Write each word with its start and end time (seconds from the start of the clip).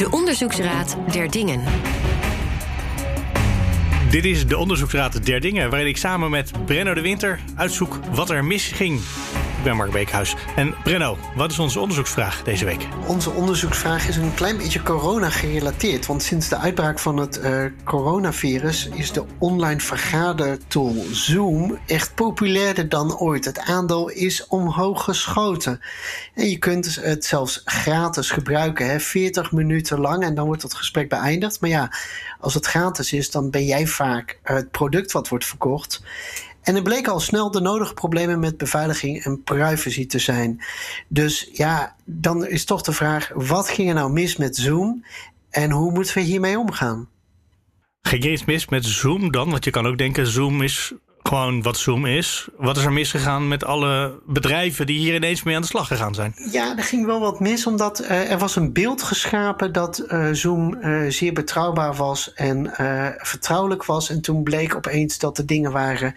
De 0.00 0.10
Onderzoeksraad 0.10 0.96
der 1.12 1.30
Dingen. 1.30 1.60
Dit 4.10 4.24
is 4.24 4.46
de 4.46 4.56
Onderzoeksraad 4.56 5.26
der 5.26 5.40
Dingen, 5.40 5.70
waarin 5.70 5.88
ik 5.88 5.96
samen 5.96 6.30
met 6.30 6.52
Brenno 6.66 6.94
de 6.94 7.00
Winter 7.00 7.40
uitzoek 7.54 8.00
wat 8.12 8.30
er 8.30 8.44
misging. 8.44 9.00
Ik 9.60 9.66
ben 9.66 9.76
Mark 9.76 9.92
Beekhuis. 9.92 10.36
En 10.56 10.74
Brenno, 10.84 11.16
wat 11.34 11.50
is 11.50 11.58
onze 11.58 11.80
onderzoeksvraag 11.80 12.42
deze 12.42 12.64
week? 12.64 12.88
Onze 13.06 13.30
onderzoeksvraag 13.30 14.08
is 14.08 14.16
een 14.16 14.34
klein 14.34 14.56
beetje 14.56 14.82
corona 14.82 15.30
gerelateerd. 15.30 16.06
Want 16.06 16.22
sinds 16.22 16.48
de 16.48 16.56
uitbraak 16.56 16.98
van 16.98 17.16
het 17.16 17.40
uh, 17.44 17.64
coronavirus 17.84 18.88
is 18.88 19.12
de 19.12 19.24
online 19.38 19.80
vergadertool 19.80 21.04
Zoom 21.12 21.78
echt 21.86 22.14
populairder 22.14 22.88
dan 22.88 23.18
ooit. 23.18 23.44
Het 23.44 23.58
aandeel 23.58 24.08
is 24.08 24.46
omhoog 24.46 25.04
geschoten. 25.04 25.80
En 26.34 26.48
je 26.48 26.58
kunt 26.58 26.94
het 27.00 27.24
zelfs 27.24 27.62
gratis 27.64 28.30
gebruiken, 28.30 28.90
hè, 28.90 29.00
40 29.00 29.52
minuten 29.52 30.00
lang. 30.00 30.24
En 30.24 30.34
dan 30.34 30.46
wordt 30.46 30.62
het 30.62 30.74
gesprek 30.74 31.08
beëindigd. 31.08 31.60
Maar 31.60 31.70
ja, 31.70 31.92
als 32.40 32.54
het 32.54 32.66
gratis 32.66 33.12
is, 33.12 33.30
dan 33.30 33.50
ben 33.50 33.64
jij 33.64 33.86
vaak 33.86 34.38
het 34.42 34.70
product 34.70 35.12
wat 35.12 35.28
wordt 35.28 35.44
verkocht. 35.44 36.02
En 36.62 36.76
er 36.76 36.82
bleken 36.82 37.12
al 37.12 37.20
snel 37.20 37.50
de 37.50 37.60
nodige 37.60 37.94
problemen 37.94 38.38
met 38.38 38.56
beveiliging 38.56 39.24
en 39.24 39.42
privacy 39.42 40.06
te 40.06 40.18
zijn. 40.18 40.60
Dus 41.08 41.48
ja, 41.52 41.96
dan 42.04 42.46
is 42.46 42.64
toch 42.64 42.82
de 42.82 42.92
vraag: 42.92 43.30
wat 43.34 43.68
ging 43.68 43.88
er 43.88 43.94
nou 43.94 44.12
mis 44.12 44.36
met 44.36 44.56
Zoom 44.56 45.04
en 45.50 45.70
hoe 45.70 45.92
moeten 45.92 46.14
we 46.14 46.20
hiermee 46.20 46.58
omgaan? 46.58 47.08
Ging 48.02 48.24
je 48.24 48.30
iets 48.30 48.44
mis 48.44 48.68
met 48.68 48.84
Zoom 48.84 49.32
dan? 49.32 49.50
Want 49.50 49.64
je 49.64 49.70
kan 49.70 49.86
ook 49.86 49.98
denken: 49.98 50.26
Zoom 50.26 50.62
is 50.62 50.92
gewoon 51.30 51.62
wat 51.62 51.76
Zoom 51.76 52.06
is. 52.06 52.48
Wat 52.56 52.76
is 52.76 52.84
er 52.84 52.92
misgegaan 52.92 53.48
met 53.48 53.64
alle 53.64 54.20
bedrijven 54.26 54.86
die 54.86 54.98
hier 54.98 55.14
ineens 55.14 55.42
mee 55.42 55.54
aan 55.54 55.60
de 55.60 55.66
slag 55.66 55.86
gegaan 55.86 56.14
zijn? 56.14 56.34
Ja, 56.50 56.76
er 56.76 56.84
ging 56.84 57.06
wel 57.06 57.20
wat 57.20 57.40
mis, 57.40 57.66
omdat 57.66 58.02
uh, 58.02 58.30
er 58.30 58.38
was 58.38 58.56
een 58.56 58.72
beeld 58.72 59.02
geschapen 59.02 59.72
dat 59.72 60.04
uh, 60.08 60.28
Zoom 60.32 60.74
uh, 60.74 61.10
zeer 61.10 61.32
betrouwbaar 61.32 61.94
was 61.94 62.34
en 62.34 62.72
vertrouwelijk 63.18 63.84
was. 63.84 64.10
En 64.10 64.20
toen 64.20 64.42
bleek 64.42 64.74
opeens 64.74 65.18
dat 65.18 65.36
de 65.36 65.44
dingen 65.44 65.72
waren 65.72 66.14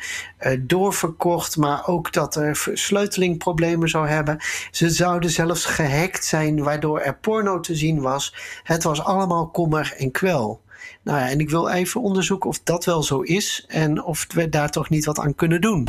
doorverkocht, 0.59 1.57
maar 1.57 1.87
ook 1.87 2.13
dat 2.13 2.35
er 2.35 2.55
versleutelingproblemen 2.55 3.89
zou 3.89 4.07
hebben. 4.07 4.37
Ze 4.71 4.89
zouden 4.89 5.29
zelfs 5.29 5.65
gehackt 5.65 6.25
zijn, 6.25 6.63
waardoor 6.63 6.99
er 6.99 7.15
porno 7.15 7.59
te 7.59 7.75
zien 7.75 8.01
was. 8.01 8.35
Het 8.63 8.83
was 8.83 9.03
allemaal 9.03 9.49
kommer 9.49 9.93
en 9.97 10.11
kwel. 10.11 10.61
Nou 11.03 11.19
ja, 11.19 11.29
en 11.29 11.39
ik 11.39 11.49
wil 11.49 11.69
even 11.69 12.01
onderzoeken 12.01 12.49
of 12.49 12.59
dat 12.63 12.85
wel 12.85 13.03
zo 13.03 13.21
is 13.21 13.65
en 13.67 14.03
of 14.03 14.25
we 14.33 14.49
daar 14.49 14.69
toch 14.69 14.89
niet 14.89 15.05
wat 15.05 15.19
aan 15.19 15.35
kunnen 15.35 15.61
doen. 15.61 15.87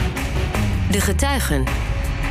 De 0.90 1.00
getuigen. 1.00 1.64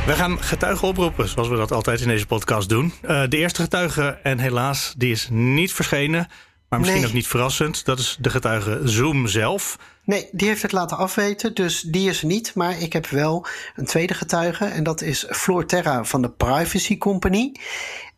We 0.06 0.12
gaan 0.12 0.42
getuigen 0.42 0.88
oproepen, 0.88 1.28
zoals 1.28 1.48
we 1.48 1.56
dat 1.56 1.72
altijd 1.72 2.00
in 2.00 2.08
deze 2.08 2.26
podcast 2.26 2.68
doen. 2.68 2.92
Uh, 3.02 3.22
de 3.28 3.36
eerste 3.36 3.62
getuige, 3.62 4.18
en 4.22 4.38
helaas, 4.38 4.94
die 4.96 5.10
is 5.10 5.28
niet 5.30 5.72
verschenen. 5.72 6.28
Maar 6.68 6.78
misschien 6.78 7.00
nee. 7.00 7.10
ook 7.10 7.16
niet 7.16 7.26
verrassend, 7.26 7.84
dat 7.84 7.98
is 7.98 8.16
de 8.20 8.30
getuige 8.30 8.80
Zoom 8.84 9.26
zelf. 9.26 9.78
Nee, 10.04 10.28
die 10.32 10.48
heeft 10.48 10.62
het 10.62 10.72
laten 10.72 10.96
afweten, 10.96 11.54
dus 11.54 11.80
die 11.80 12.08
is 12.08 12.20
er 12.20 12.26
niet. 12.26 12.54
Maar 12.54 12.80
ik 12.80 12.92
heb 12.92 13.06
wel 13.06 13.46
een 13.76 13.84
tweede 13.84 14.14
getuige 14.14 14.64
en 14.64 14.84
dat 14.84 15.02
is 15.02 15.26
Floor 15.28 15.66
Terra 15.66 16.04
van 16.04 16.22
de 16.22 16.30
Privacy 16.30 16.98
Company. 16.98 17.52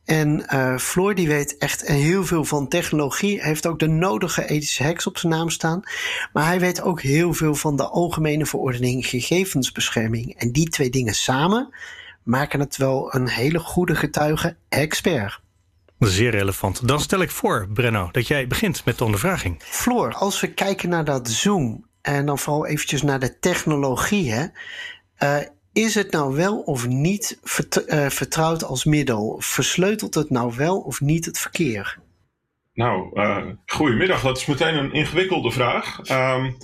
En 0.06 0.46
uh, 0.54 0.78
Floor 0.78 1.14
die 1.14 1.28
weet 1.28 1.56
echt 1.56 1.86
heel 1.86 2.24
veel 2.24 2.44
van 2.44 2.68
technologie. 2.68 3.42
Heeft 3.42 3.66
ook 3.66 3.78
de 3.78 3.88
nodige 3.88 4.48
ethische 4.48 4.82
hacks 4.82 5.06
op 5.06 5.18
zijn 5.18 5.32
naam 5.32 5.50
staan. 5.50 5.82
Maar 6.32 6.46
hij 6.46 6.60
weet 6.60 6.80
ook 6.82 7.00
heel 7.00 7.32
veel 7.32 7.54
van 7.54 7.76
de 7.76 7.88
Algemene 7.88 8.46
Verordening 8.46 9.06
Gegevensbescherming. 9.06 10.34
En 10.38 10.52
die 10.52 10.68
twee 10.68 10.90
dingen 10.90 11.14
samen 11.14 11.74
maken 12.22 12.60
het 12.60 12.76
wel 12.76 13.14
een 13.14 13.28
hele 13.28 13.58
goede 13.58 13.94
getuige-expert. 13.94 15.40
Zeer 15.98 16.30
relevant. 16.30 16.88
Dan 16.88 17.00
stel 17.00 17.20
ik 17.20 17.30
voor, 17.30 17.68
Brenno, 17.68 18.08
dat 18.12 18.26
jij 18.26 18.46
begint 18.46 18.84
met 18.84 18.98
de 18.98 19.04
ondervraging. 19.04 19.56
Floor, 19.62 20.14
als 20.14 20.40
we 20.40 20.52
kijken 20.52 20.88
naar 20.88 21.04
dat 21.04 21.28
Zoom 21.28 21.86
en 22.02 22.26
dan 22.26 22.38
vooral 22.38 22.66
eventjes 22.66 23.02
naar 23.02 23.20
de 23.20 23.38
technologie, 23.38 24.32
hè, 24.32 24.46
uh, 25.18 25.46
is 25.76 25.94
het 25.94 26.10
nou 26.10 26.36
wel 26.36 26.60
of 26.60 26.86
niet 26.86 27.40
eh, 27.86 28.08
vertrouwd 28.08 28.64
als 28.64 28.84
middel? 28.84 29.40
Versleutelt 29.40 30.14
het 30.14 30.30
nou 30.30 30.52
wel 30.56 30.80
of 30.80 31.00
niet 31.00 31.24
het 31.24 31.38
verkeer? 31.38 31.98
Nou, 32.74 33.20
uh, 33.20 33.46
goedemiddag. 33.66 34.22
Dat 34.22 34.36
is 34.36 34.46
meteen 34.46 34.74
een 34.74 34.92
ingewikkelde 34.92 35.50
vraag. 35.50 36.10
Um, 36.10 36.56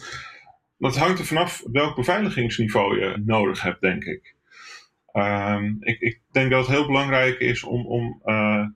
dat 0.78 0.96
hangt 0.96 1.18
er 1.18 1.24
vanaf 1.24 1.62
welk 1.72 1.96
beveiligingsniveau 1.96 3.00
je 3.00 3.22
nodig 3.24 3.62
hebt, 3.62 3.80
denk 3.80 4.04
ik. 4.04 4.34
Um, 5.12 5.76
ik, 5.80 6.00
ik, 6.00 6.20
denk 6.30 6.50
dat 6.50 6.66
het 6.66 6.76
heel 6.76 6.86
belangrijk 6.86 7.38
is 7.38 7.62
om, 7.62 7.86
om, 7.86 8.20
uh, 8.24 8.66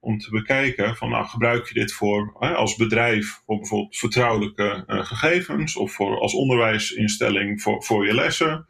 om 0.00 0.18
te 0.18 0.30
bekijken 0.30 0.96
van 0.96 1.10
nou, 1.10 1.26
gebruik 1.26 1.68
je 1.68 1.74
dit 1.74 1.92
voor 1.92 2.36
als 2.38 2.76
bedrijf 2.76 3.40
voor 3.46 3.56
bijvoorbeeld 3.56 3.96
vertrouwelijke 3.96 4.84
gegevens 4.86 5.76
of 5.76 5.92
voor, 5.92 6.18
als 6.18 6.34
onderwijsinstelling 6.34 7.62
voor, 7.62 7.84
voor 7.84 8.06
je 8.06 8.14
lessen. 8.14 8.66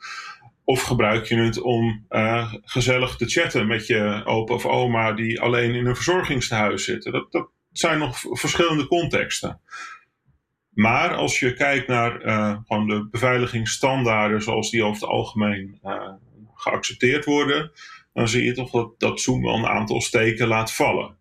Of 0.64 0.82
gebruik 0.82 1.26
je 1.26 1.36
het 1.36 1.60
om 1.60 2.06
uh, 2.10 2.54
gezellig 2.62 3.16
te 3.16 3.26
chatten 3.26 3.66
met 3.66 3.86
je 3.86 4.22
opa 4.24 4.54
of 4.54 4.66
oma 4.66 5.12
die 5.12 5.40
alleen 5.40 5.74
in 5.74 5.86
een 5.86 5.94
verzorgingstehuis 5.94 6.84
zitten? 6.84 7.12
Dat, 7.12 7.32
dat 7.32 7.48
zijn 7.72 7.98
nog 7.98 8.18
verschillende 8.20 8.86
contexten. 8.86 9.60
Maar 10.70 11.14
als 11.14 11.38
je 11.38 11.54
kijkt 11.54 11.88
naar 11.88 12.24
uh, 12.24 12.56
gewoon 12.66 12.86
de 12.86 13.08
beveiligingsstandaarden 13.10 14.42
zoals 14.42 14.70
die 14.70 14.84
over 14.84 15.00
het 15.00 15.10
algemeen 15.10 15.78
uh, 15.84 16.12
geaccepteerd 16.54 17.24
worden, 17.24 17.70
dan 18.12 18.28
zie 18.28 18.44
je 18.44 18.52
toch 18.52 18.70
dat, 18.70 19.00
dat 19.00 19.20
Zoom 19.20 19.42
wel 19.42 19.54
een 19.54 19.66
aantal 19.66 20.00
steken 20.00 20.46
laat 20.46 20.72
vallen. 20.72 21.18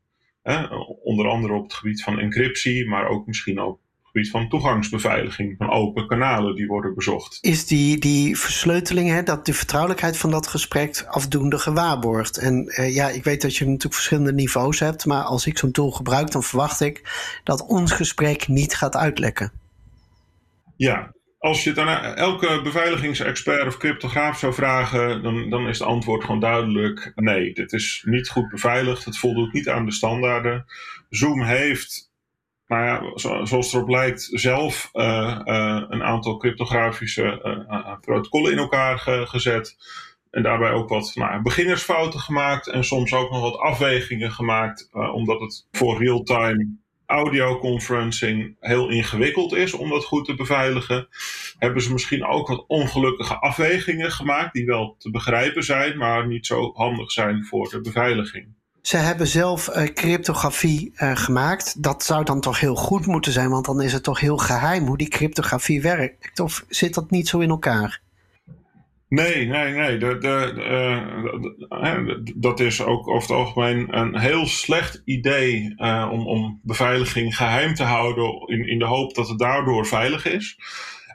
Onder 1.03 1.27
andere 1.27 1.53
op 1.53 1.63
het 1.63 1.73
gebied 1.73 2.03
van 2.03 2.19
encryptie, 2.19 2.87
maar 2.87 3.07
ook 3.07 3.27
misschien 3.27 3.59
ook 3.59 3.79
gebied 4.19 4.31
van 4.31 4.49
toegangsbeveiliging, 4.49 5.55
van 5.57 5.69
open 5.69 6.07
kanalen 6.07 6.55
die 6.55 6.67
worden 6.67 6.95
bezocht. 6.95 7.37
Is 7.41 7.65
die, 7.65 7.97
die 7.97 8.37
versleuteling, 8.37 9.09
hè, 9.09 9.23
dat 9.23 9.45
de 9.45 9.53
vertrouwelijkheid 9.53 10.17
van 10.17 10.31
dat 10.31 10.47
gesprek 10.47 11.05
afdoende 11.07 11.59
gewaarborgd? 11.59 12.37
En 12.37 12.73
uh, 12.79 12.95
ja, 12.95 13.09
ik 13.09 13.23
weet 13.23 13.41
dat 13.41 13.55
je 13.55 13.65
natuurlijk 13.65 13.93
verschillende 13.93 14.33
niveaus 14.33 14.79
hebt, 14.79 15.05
maar 15.05 15.23
als 15.23 15.45
ik 15.45 15.57
zo'n 15.57 15.71
tool 15.71 15.91
gebruik, 15.91 16.31
dan 16.31 16.43
verwacht 16.43 16.81
ik 16.81 17.01
dat 17.43 17.65
ons 17.65 17.91
gesprek 17.91 18.47
niet 18.47 18.75
gaat 18.75 18.95
uitlekken. 18.95 19.51
Ja, 20.75 21.11
als 21.37 21.63
je 21.63 21.69
het 21.69 21.79
aan 21.79 22.15
elke 22.15 22.61
beveiligingsexpert 22.63 23.67
of 23.67 23.77
cryptograaf 23.77 24.39
zou 24.39 24.53
vragen, 24.53 25.23
dan, 25.23 25.49
dan 25.49 25.67
is 25.67 25.79
het 25.79 25.87
antwoord 25.87 26.23
gewoon 26.23 26.39
duidelijk: 26.39 27.11
nee, 27.15 27.53
dit 27.53 27.73
is 27.73 28.03
niet 28.05 28.29
goed 28.29 28.49
beveiligd, 28.49 29.05
het 29.05 29.17
voldoet 29.17 29.53
niet 29.53 29.69
aan 29.69 29.85
de 29.85 29.91
standaarden. 29.91 30.65
Zoom 31.09 31.43
heeft 31.43 32.08
ja, 32.77 33.11
zoals 33.45 33.73
erop 33.73 33.89
lijkt, 33.89 34.29
zelf 34.31 34.89
uh, 34.93 35.39
uh, 35.45 35.83
een 35.89 36.03
aantal 36.03 36.37
cryptografische 36.37 37.39
uh, 37.69 37.99
protocollen 38.01 38.51
in 38.51 38.57
elkaar 38.57 38.99
ge 38.99 39.25
gezet. 39.27 39.77
En 40.31 40.43
daarbij 40.43 40.71
ook 40.71 40.89
wat 40.89 41.11
nou, 41.15 41.41
beginnersfouten 41.41 42.19
gemaakt 42.19 42.67
en 42.67 42.83
soms 42.83 43.13
ook 43.13 43.31
nog 43.31 43.41
wat 43.41 43.57
afwegingen 43.57 44.31
gemaakt, 44.31 44.89
omdat 44.91 45.39
het 45.39 45.67
voor 45.71 45.97
real-time 45.97 46.77
audioconferencing 47.05 48.55
heel 48.59 48.89
ingewikkeld 48.89 49.53
is 49.53 49.73
om 49.73 49.89
dat 49.89 50.05
goed 50.05 50.25
te 50.25 50.35
beveiligen. 50.35 51.07
Hebben 51.57 51.81
ze 51.81 51.93
misschien 51.93 52.25
ook 52.25 52.47
wat 52.47 52.65
ongelukkige 52.67 53.39
afwegingen 53.39 54.11
gemaakt, 54.11 54.53
die 54.53 54.65
wel 54.65 54.95
te 54.97 55.11
begrijpen 55.11 55.63
zijn, 55.63 55.97
maar 55.97 56.27
niet 56.27 56.45
zo 56.45 56.71
handig 56.73 57.11
zijn 57.11 57.45
voor 57.45 57.69
de 57.69 57.81
beveiliging. 57.81 58.57
Ze 58.81 58.97
hebben 58.97 59.27
zelf 59.27 59.67
uh, 59.67 59.83
cryptografie 59.83 60.91
uh, 60.95 61.15
gemaakt. 61.15 61.83
Dat 61.83 62.03
zou 62.03 62.23
dan 62.23 62.41
toch 62.41 62.59
heel 62.59 62.75
goed 62.75 63.05
moeten 63.05 63.31
zijn, 63.31 63.49
want 63.49 63.65
dan 63.65 63.81
is 63.81 63.93
het 63.93 64.03
toch 64.03 64.19
heel 64.19 64.37
geheim 64.37 64.85
hoe 64.85 64.97
die 64.97 65.07
cryptografie 65.07 65.81
werkt. 65.81 66.39
Of 66.39 66.65
zit 66.67 66.93
dat 66.93 67.11
niet 67.11 67.27
zo 67.27 67.39
in 67.39 67.49
elkaar? 67.49 68.01
Nee, 69.07 69.45
nee, 69.45 69.73
nee. 69.73 69.97
Uh, 69.99 70.97
dat 72.35 72.59
is 72.59 72.81
ook 72.81 73.07
over 73.07 73.21
het 73.21 73.37
algemeen 73.37 73.97
een 73.97 74.19
heel 74.19 74.45
slecht 74.45 75.01
idee 75.05 75.75
om, 76.11 76.27
om 76.27 76.59
beveiliging 76.63 77.35
geheim 77.35 77.73
te 77.73 77.83
houden 77.83 78.43
in, 78.45 78.67
in 78.67 78.79
de 78.79 78.85
hoop 78.85 79.15
dat 79.15 79.27
het 79.27 79.39
daardoor 79.39 79.85
veilig 79.85 80.25
is. 80.25 80.57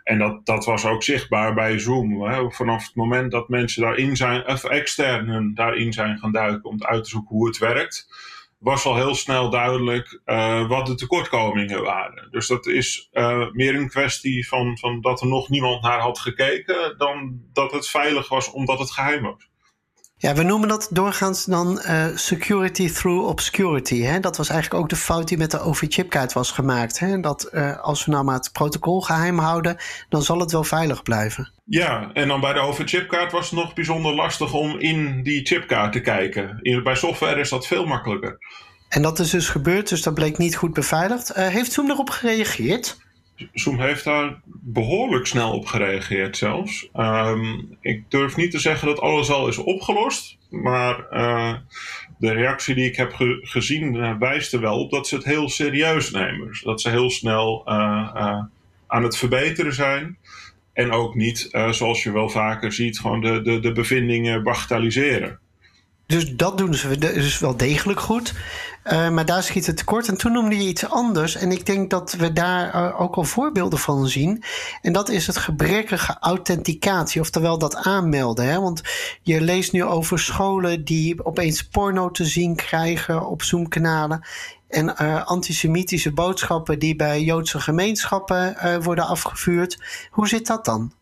En 0.04 0.18
dat, 0.18 0.46
dat 0.46 0.64
was 0.64 0.86
ook 0.86 1.02
zichtbaar 1.02 1.54
bij 1.54 1.78
Zoom. 1.78 2.22
Hè. 2.22 2.50
Vanaf 2.50 2.86
het 2.86 2.94
moment 2.94 3.30
dat 3.30 3.48
mensen 3.48 3.82
daarin 3.82 4.16
zijn, 4.16 4.46
of 4.46 4.64
externen 4.64 5.54
daarin 5.54 5.92
zijn 5.92 6.18
gaan 6.18 6.32
duiken 6.32 6.70
om 6.70 6.84
uit 6.84 7.04
te 7.04 7.10
zoeken 7.10 7.36
hoe 7.36 7.46
het 7.46 7.58
werkt, 7.58 8.08
was 8.58 8.84
al 8.84 8.96
heel 8.96 9.14
snel 9.14 9.50
duidelijk 9.50 10.20
uh, 10.26 10.68
wat 10.68 10.86
de 10.86 10.94
tekortkomingen 10.94 11.82
waren. 11.82 12.28
Dus 12.30 12.46
dat 12.46 12.66
is 12.66 13.08
uh, 13.12 13.50
meer 13.52 13.74
een 13.74 13.88
kwestie 13.88 14.48
van, 14.48 14.78
van 14.78 15.00
dat 15.00 15.20
er 15.20 15.26
nog 15.26 15.48
niemand 15.48 15.82
naar 15.82 16.00
had 16.00 16.18
gekeken, 16.18 16.94
dan 16.98 17.40
dat 17.52 17.72
het 17.72 17.88
veilig 17.88 18.28
was 18.28 18.50
omdat 18.50 18.78
het 18.78 18.90
geheim 18.90 19.22
was. 19.22 19.48
Ja, 20.24 20.34
we 20.34 20.42
noemen 20.42 20.68
dat 20.68 20.88
doorgaans 20.90 21.44
dan 21.44 21.80
uh, 21.86 22.06
security 22.14 22.90
through 22.90 23.26
obscurity. 23.26 24.02
Hè? 24.02 24.20
Dat 24.20 24.36
was 24.36 24.48
eigenlijk 24.48 24.82
ook 24.82 24.88
de 24.88 24.96
fout 24.96 25.28
die 25.28 25.38
met 25.38 25.50
de 25.50 25.60
OV-chipkaart 25.60 26.32
was 26.32 26.50
gemaakt. 26.50 26.98
Hè? 26.98 27.20
Dat 27.20 27.48
uh, 27.52 27.80
als 27.80 28.04
we 28.04 28.10
nou 28.10 28.24
maar 28.24 28.34
het 28.34 28.52
protocol 28.52 29.00
geheim 29.00 29.38
houden, 29.38 29.76
dan 30.08 30.22
zal 30.22 30.40
het 30.40 30.52
wel 30.52 30.64
veilig 30.64 31.02
blijven. 31.02 31.52
Ja, 31.64 32.10
en 32.12 32.28
dan 32.28 32.40
bij 32.40 32.52
de 32.52 32.60
OV-chipkaart 32.60 33.32
was 33.32 33.50
het 33.50 33.58
nog 33.58 33.74
bijzonder 33.74 34.14
lastig 34.14 34.52
om 34.52 34.78
in 34.78 35.22
die 35.22 35.46
chipkaart 35.46 35.92
te 35.92 36.00
kijken. 36.00 36.58
In, 36.62 36.82
bij 36.82 36.94
software 36.94 37.40
is 37.40 37.48
dat 37.48 37.66
veel 37.66 37.86
makkelijker. 37.86 38.38
En 38.88 39.02
dat 39.02 39.18
is 39.18 39.30
dus 39.30 39.48
gebeurd, 39.48 39.88
dus 39.88 40.02
dat 40.02 40.14
bleek 40.14 40.38
niet 40.38 40.56
goed 40.56 40.72
beveiligd. 40.72 41.34
heeft 41.34 41.72
Zoom 41.72 41.90
erop 41.90 42.10
gereageerd? 42.10 42.96
Zoom 43.52 43.80
heeft 43.80 44.04
daar 44.04 44.40
behoorlijk 44.46 45.26
snel 45.26 45.52
op 45.52 45.66
gereageerd 45.66 46.36
zelfs. 46.36 46.88
Ehm, 46.92 47.60
ik 47.80 48.10
durf 48.10 48.36
niet 48.36 48.50
te 48.50 48.58
zeggen 48.58 48.88
dat 48.88 49.00
alles 49.00 49.30
al 49.30 49.48
is 49.48 49.58
opgelost. 49.58 50.38
Maar 50.50 51.06
uh, 51.12 51.54
de 52.18 52.32
reactie 52.32 52.74
die 52.74 52.86
ik 52.86 52.96
heb 52.96 53.12
ge 53.12 53.38
gezien 53.42 53.94
uh, 53.94 54.18
wijst 54.18 54.52
er 54.52 54.60
wel 54.60 54.78
op 54.78 54.90
dat 54.90 55.08
ze 55.08 55.14
het 55.14 55.24
heel 55.24 55.48
serieus 55.48 56.10
nemen. 56.10 56.46
Dus 56.46 56.62
dat 56.62 56.80
ze 56.80 56.90
heel 56.90 57.10
snel 57.10 57.62
uh, 57.66 58.42
aan 58.86 59.02
het 59.02 59.16
verbeteren 59.16 59.74
zijn. 59.74 60.18
En 60.72 60.90
ook 60.90 61.14
niet, 61.14 61.48
zoals 61.70 62.02
je 62.02 62.12
wel 62.12 62.28
vaker 62.28 62.72
ziet, 62.72 63.00
gewoon 63.00 63.20
de, 63.20 63.42
de, 63.42 63.60
de 63.60 63.72
bevindingen 63.72 64.42
bagatelliseren. 64.42 65.38
Dus 66.06 66.36
dat 66.36 66.58
doen 66.58 66.74
ze 66.74 66.98
dus 66.98 67.38
wel 67.38 67.56
degelijk 67.56 68.00
goed. 68.00 68.34
Uh, 68.92 69.10
maar 69.10 69.24
daar 69.24 69.42
schiet 69.42 69.66
het 69.66 69.76
tekort. 69.76 70.08
En 70.08 70.16
toen 70.16 70.32
noemde 70.32 70.56
je 70.56 70.68
iets 70.68 70.88
anders. 70.88 71.34
En 71.34 71.50
ik 71.50 71.66
denk 71.66 71.90
dat 71.90 72.12
we 72.12 72.32
daar 72.32 72.74
uh, 72.74 73.00
ook 73.00 73.16
al 73.16 73.24
voorbeelden 73.24 73.78
van 73.78 74.08
zien. 74.08 74.42
En 74.82 74.92
dat 74.92 75.08
is 75.08 75.26
het 75.26 75.36
gebrekkige 75.36 76.16
authenticatie. 76.20 77.20
Oftewel 77.20 77.58
dat 77.58 77.76
aanmelden. 77.76 78.46
Hè? 78.46 78.60
Want 78.60 78.82
je 79.22 79.40
leest 79.40 79.72
nu 79.72 79.84
over 79.84 80.18
scholen 80.18 80.84
die 80.84 81.24
opeens 81.24 81.62
porno 81.62 82.10
te 82.10 82.24
zien 82.24 82.56
krijgen 82.56 83.26
op 83.26 83.42
Zoom-kanalen. 83.42 84.26
En 84.68 84.94
uh, 85.02 85.24
antisemitische 85.24 86.12
boodschappen 86.12 86.78
die 86.78 86.96
bij 86.96 87.22
Joodse 87.22 87.60
gemeenschappen 87.60 88.56
worden 88.82 89.06
afgevuurd. 89.06 89.82
Hoe 90.10 90.28
zit 90.28 90.46
dat 90.46 90.64
dan? 90.64 90.92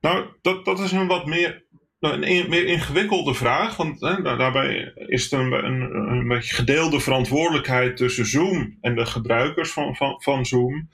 Nou, 0.00 0.26
dat, 0.42 0.64
dat 0.64 0.78
is 0.78 0.92
een 0.92 1.06
wat 1.06 1.26
meer 1.26 1.64
nou, 2.00 2.14
een 2.22 2.48
meer 2.48 2.66
ingewikkelde 2.66 3.34
vraag, 3.34 3.76
want 3.76 4.00
hè, 4.00 4.22
daarbij 4.22 4.92
is 5.06 5.22
het 5.22 5.32
een, 5.32 5.52
een, 5.52 5.94
een, 5.94 6.28
beetje 6.28 6.54
gedeelde 6.54 7.00
verantwoordelijkheid 7.00 7.96
tussen 7.96 8.26
Zoom 8.26 8.78
en 8.80 8.94
de 8.94 9.06
gebruikers 9.06 9.70
van, 9.72 9.96
van, 9.96 10.22
van 10.22 10.46
Zoom. 10.46 10.88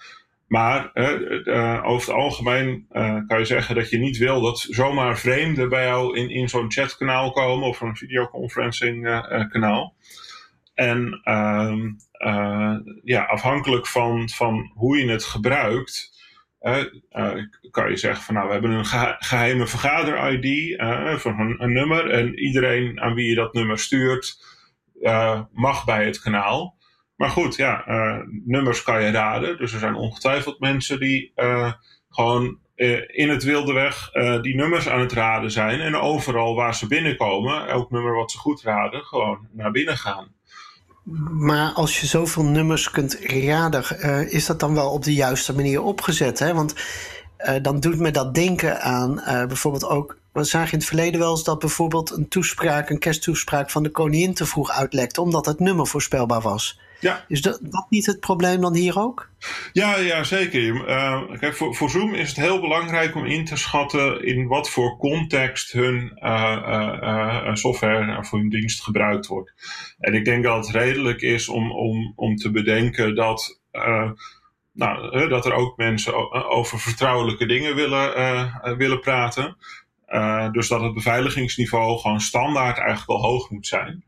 Maar 0.47 0.91
uh, 0.95 1.83
over 1.85 2.09
het 2.09 2.17
algemeen 2.17 2.87
uh, 2.93 3.19
kan 3.27 3.39
je 3.39 3.45
zeggen 3.45 3.75
dat 3.75 3.91
je 3.91 3.99
niet 3.99 4.17
wil 4.17 4.41
dat 4.41 4.59
zomaar 4.59 5.19
vreemden 5.19 5.69
bij 5.69 5.85
jou 5.85 6.19
in, 6.19 6.31
in 6.31 6.49
zo'n 6.49 6.73
chatkanaal 6.73 7.33
komen 7.33 7.69
of 7.69 7.81
een 7.81 7.97
videoconferencing 7.97 9.07
uh, 9.07 9.49
kanaal. 9.49 9.95
En 10.75 11.21
ehm, 11.23 11.91
ja, 13.05 13.23
afhankelijk 13.23 13.87
van, 13.87 14.29
van 14.29 14.71
hoe 14.75 14.99
je 14.99 15.11
het 15.11 15.25
gebruikt, 15.25 16.16
kan 17.71 17.91
je 17.91 17.97
zeggen 17.97 18.25
van 18.25 18.35
nou, 18.35 18.47
we 18.47 18.53
hebben 18.53 18.71
een 18.71 18.85
geheime 19.19 19.67
vergader-ID 19.67 20.45
uh, 20.81 21.17
van 21.17 21.41
een, 21.41 21.63
een, 21.63 21.73
nummer 21.73 22.11
en 22.11 22.39
iedereen 22.39 23.01
aan 23.01 23.15
wie 23.15 23.29
je 23.29 23.35
dat 23.35 23.53
nummer 23.53 23.79
stuurt 23.79 24.45
uh, 25.01 25.41
mag 25.53 25.85
bij 25.85 26.05
het 26.05 26.21
kanaal. 26.21 26.77
Maar 27.17 27.31
goed, 27.31 27.57
ja, 27.57 27.85
nummers 28.45 28.83
kan 28.83 29.03
je 29.03 29.11
raden. 29.11 29.59
Dus 29.59 29.73
er 29.73 29.79
zijn 29.79 29.95
ongetwijfeld 29.95 30.61
mensen 30.61 31.01
die 31.01 31.33
gewoon 32.11 32.59
in 33.07 33.29
het 33.29 33.43
wilde 33.43 33.73
weg 33.73 34.11
die 34.41 34.55
nummers 34.55 34.89
aan 34.89 35.01
het 35.01 35.13
raden 35.13 35.51
zijn 35.51 35.81
en 35.81 35.95
overal 35.95 36.55
waar 36.55 36.75
ze 36.75 36.87
binnenkomen, 36.87 37.69
elk 37.69 37.91
nummer 37.91 38.15
wat 38.15 38.31
ze 38.31 38.39
goed 38.39 38.63
raden, 38.63 39.05
gewoon 39.05 39.49
naar 39.53 39.71
binnen 39.71 39.97
gaan. 39.97 40.36
Maar 41.31 41.73
als 41.73 42.01
je 42.01 42.07
zoveel 42.07 42.45
nummers 42.45 42.91
kunt 42.91 43.19
raden, 43.21 43.85
uh, 44.01 44.33
is 44.33 44.47
dat 44.47 44.61
dan 44.61 44.75
wel 44.75 44.91
op 44.91 45.05
de 45.05 45.15
juiste 45.15 45.55
manier 45.55 45.83
opgezet? 45.83 46.39
Hè? 46.39 46.55
Want 46.55 46.75
uh, 47.39 47.55
dan 47.63 47.81
doet 47.81 47.99
me 47.99 48.11
dat 48.11 48.35
denken 48.35 48.81
aan 48.81 49.19
uh, 49.19 49.47
bijvoorbeeld 49.47 49.87
ook. 49.87 50.19
We 50.33 50.45
zagen 50.45 50.73
in 50.73 50.79
het 50.79 50.87
verleden 50.87 51.21
wel 51.21 51.31
eens 51.31 51.45
dat 51.45 51.59
bijvoorbeeld 51.59 52.11
een 52.11 52.29
toespraak, 52.29 52.91
een 52.91 52.99
kersttoespraak 52.99 53.71
van 53.71 53.83
de 53.83 53.91
koningin 53.91 54.35
te 54.35 54.47
vroeg 54.47 54.71
uitlekte, 54.71 55.21
omdat 55.21 55.47
het 55.47 55.61
nummer 55.61 55.87
voorspelbaar 55.87 56.41
was. 56.41 56.81
Ja. 57.01 57.25
Is 57.29 57.43
dat, 57.43 57.59
dat 57.63 57.87
niet 57.89 58.07
het 58.07 58.21
probleem 58.21 58.61
dan 58.61 58.75
hier 58.75 58.99
ook? 58.99 59.31
Ja, 59.73 59.97
ja 59.97 60.25
zeker. 60.25 60.89
Uh, 60.89 61.39
kijk, 61.39 61.57
voor, 61.57 61.75
voor 61.75 61.91
Zoom 61.91 62.15
is 62.15 62.29
het 62.29 62.37
heel 62.37 62.61
belangrijk 62.61 63.15
om 63.15 63.25
in 63.25 63.45
te 63.45 63.57
schatten 63.57 64.25
in 64.25 64.47
wat 64.47 64.71
voor 64.71 64.97
context 64.97 65.73
hun 65.73 66.19
uh, 66.23 66.99
uh, 67.03 67.55
software 67.55 68.25
voor 68.25 68.39
hun 68.39 68.49
dienst 68.49 68.83
gebruikt 68.83 69.27
wordt. 69.27 69.53
En 69.99 70.15
ik 70.15 70.25
denk 70.25 70.45
dat 70.45 70.67
het 70.67 70.75
redelijk 70.75 71.21
is 71.21 71.49
om, 71.49 71.73
om, 71.73 72.13
om 72.17 72.37
te 72.37 72.51
bedenken 72.51 73.15
dat, 73.15 73.61
nou, 74.73 75.29
dat 75.29 75.47
er 75.47 75.53
ook 75.53 75.77
mensen 75.77 76.33
over 76.51 76.79
vertrouwelijke 76.79 77.47
dingen 77.47 77.75
willen, 77.75 78.77
willen 78.79 79.01
praten. 79.01 79.57
dus 80.53 80.69
dat 80.69 80.81
het 80.81 80.95
beveiligingsniveau 80.95 81.99
gewoon 81.99 82.21
standaard 82.21 82.79
eigenlijk 82.79 83.09
al 83.09 83.31
hoog 83.31 83.51
moet 83.51 83.67
zijn. 83.67 84.05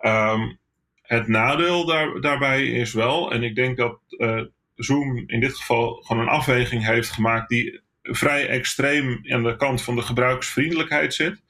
Um, 0.00 0.58
het 1.04 1.28
nadeel 1.28 1.86
daar, 1.86 2.20
daarbij 2.20 2.66
is 2.66 2.92
wel, 2.92 3.32
en 3.32 3.42
ik 3.42 3.54
denk 3.54 3.76
dat 3.76 3.98
uh, 4.08 4.42
Zoom 4.74 5.24
in 5.26 5.40
dit 5.40 5.56
geval 5.56 5.94
gewoon 5.94 6.22
een 6.22 6.28
afweging 6.28 6.86
heeft 6.86 7.10
gemaakt 7.10 7.48
die 7.48 7.80
vrij 8.02 8.48
extreem 8.48 9.20
aan 9.22 9.42
de 9.42 9.56
kant 9.56 9.82
van 9.82 9.96
de 9.96 10.02
gebruiksvriendelijkheid 10.02 11.14
zit. 11.14 11.42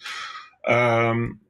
Um, 0.68 1.42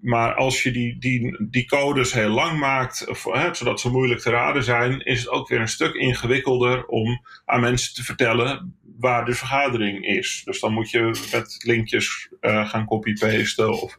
maar 0.00 0.34
als 0.34 0.62
je 0.62 0.70
die, 0.70 0.98
die, 0.98 1.46
die 1.50 1.66
codes 1.66 2.12
heel 2.12 2.28
lang 2.28 2.58
maakt, 2.58 3.06
hè, 3.22 3.54
zodat 3.54 3.80
ze 3.80 3.90
moeilijk 3.90 4.20
te 4.20 4.30
raden 4.30 4.64
zijn, 4.64 5.00
is 5.00 5.18
het 5.18 5.28
ook 5.28 5.48
weer 5.48 5.60
een 5.60 5.68
stuk 5.68 5.94
ingewikkelder 5.94 6.86
om 6.86 7.26
aan 7.44 7.60
mensen 7.60 7.94
te 7.94 8.04
vertellen 8.04 8.76
waar 9.02 9.24
de 9.24 9.34
vergadering 9.34 10.06
is. 10.06 10.42
Dus 10.44 10.60
dan 10.60 10.72
moet 10.72 10.90
je 10.90 11.28
met 11.32 11.60
linkjes 11.64 12.28
uh, 12.40 12.68
gaan 12.68 12.86
copy-pasten 12.86 13.82
of, 13.82 13.96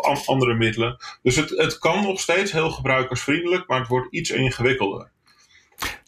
of 0.00 0.28
andere 0.28 0.54
middelen. 0.54 0.96
Dus 1.22 1.36
het, 1.36 1.50
het 1.50 1.78
kan 1.78 2.02
nog 2.02 2.20
steeds 2.20 2.52
heel 2.52 2.70
gebruikersvriendelijk, 2.70 3.68
maar 3.68 3.78
het 3.78 3.88
wordt 3.88 4.14
iets 4.14 4.30
ingewikkelder. 4.30 5.10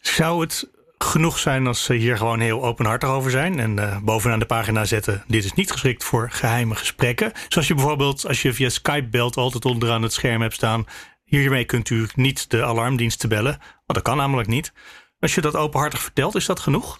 Zou 0.01 0.41
het 0.41 0.71
genoeg 0.97 1.39
zijn 1.39 1.67
als 1.67 1.83
ze 1.83 1.93
hier 1.93 2.17
gewoon 2.17 2.39
heel 2.39 2.63
openhartig 2.63 3.09
over 3.09 3.31
zijn 3.31 3.59
en 3.59 3.77
uh, 3.77 3.97
bovenaan 4.01 4.39
de 4.39 4.45
pagina 4.45 4.85
zetten: 4.85 5.23
dit 5.27 5.43
is 5.43 5.53
niet 5.53 5.71
geschikt 5.71 6.03
voor 6.03 6.31
geheime 6.31 6.75
gesprekken. 6.75 7.31
Zoals 7.47 7.67
je 7.67 7.75
bijvoorbeeld 7.75 8.27
als 8.27 8.41
je 8.41 8.53
via 8.53 8.69
Skype 8.69 9.07
belt 9.07 9.37
altijd 9.37 9.65
onderaan 9.65 10.01
het 10.01 10.13
scherm 10.13 10.41
hebt 10.41 10.53
staan. 10.53 10.85
Hiermee 11.23 11.65
kunt 11.65 11.89
u 11.89 12.07
niet 12.15 12.49
de 12.49 12.63
alarmdiensten 12.63 13.29
bellen, 13.29 13.57
want 13.59 13.83
dat 13.85 14.01
kan 14.01 14.17
namelijk 14.17 14.47
niet. 14.47 14.73
Als 15.19 15.35
je 15.35 15.41
dat 15.41 15.55
openhartig 15.55 16.01
vertelt, 16.01 16.35
is 16.35 16.45
dat 16.45 16.59
genoeg? 16.59 16.99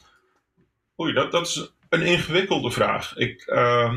Oei, 1.02 1.14
dat, 1.14 1.32
dat 1.32 1.48
is 1.48 1.74
een 1.90 2.02
ingewikkelde 2.02 2.72
vraag. 2.72 3.16
Ik, 3.16 3.48
uh, 3.48 3.94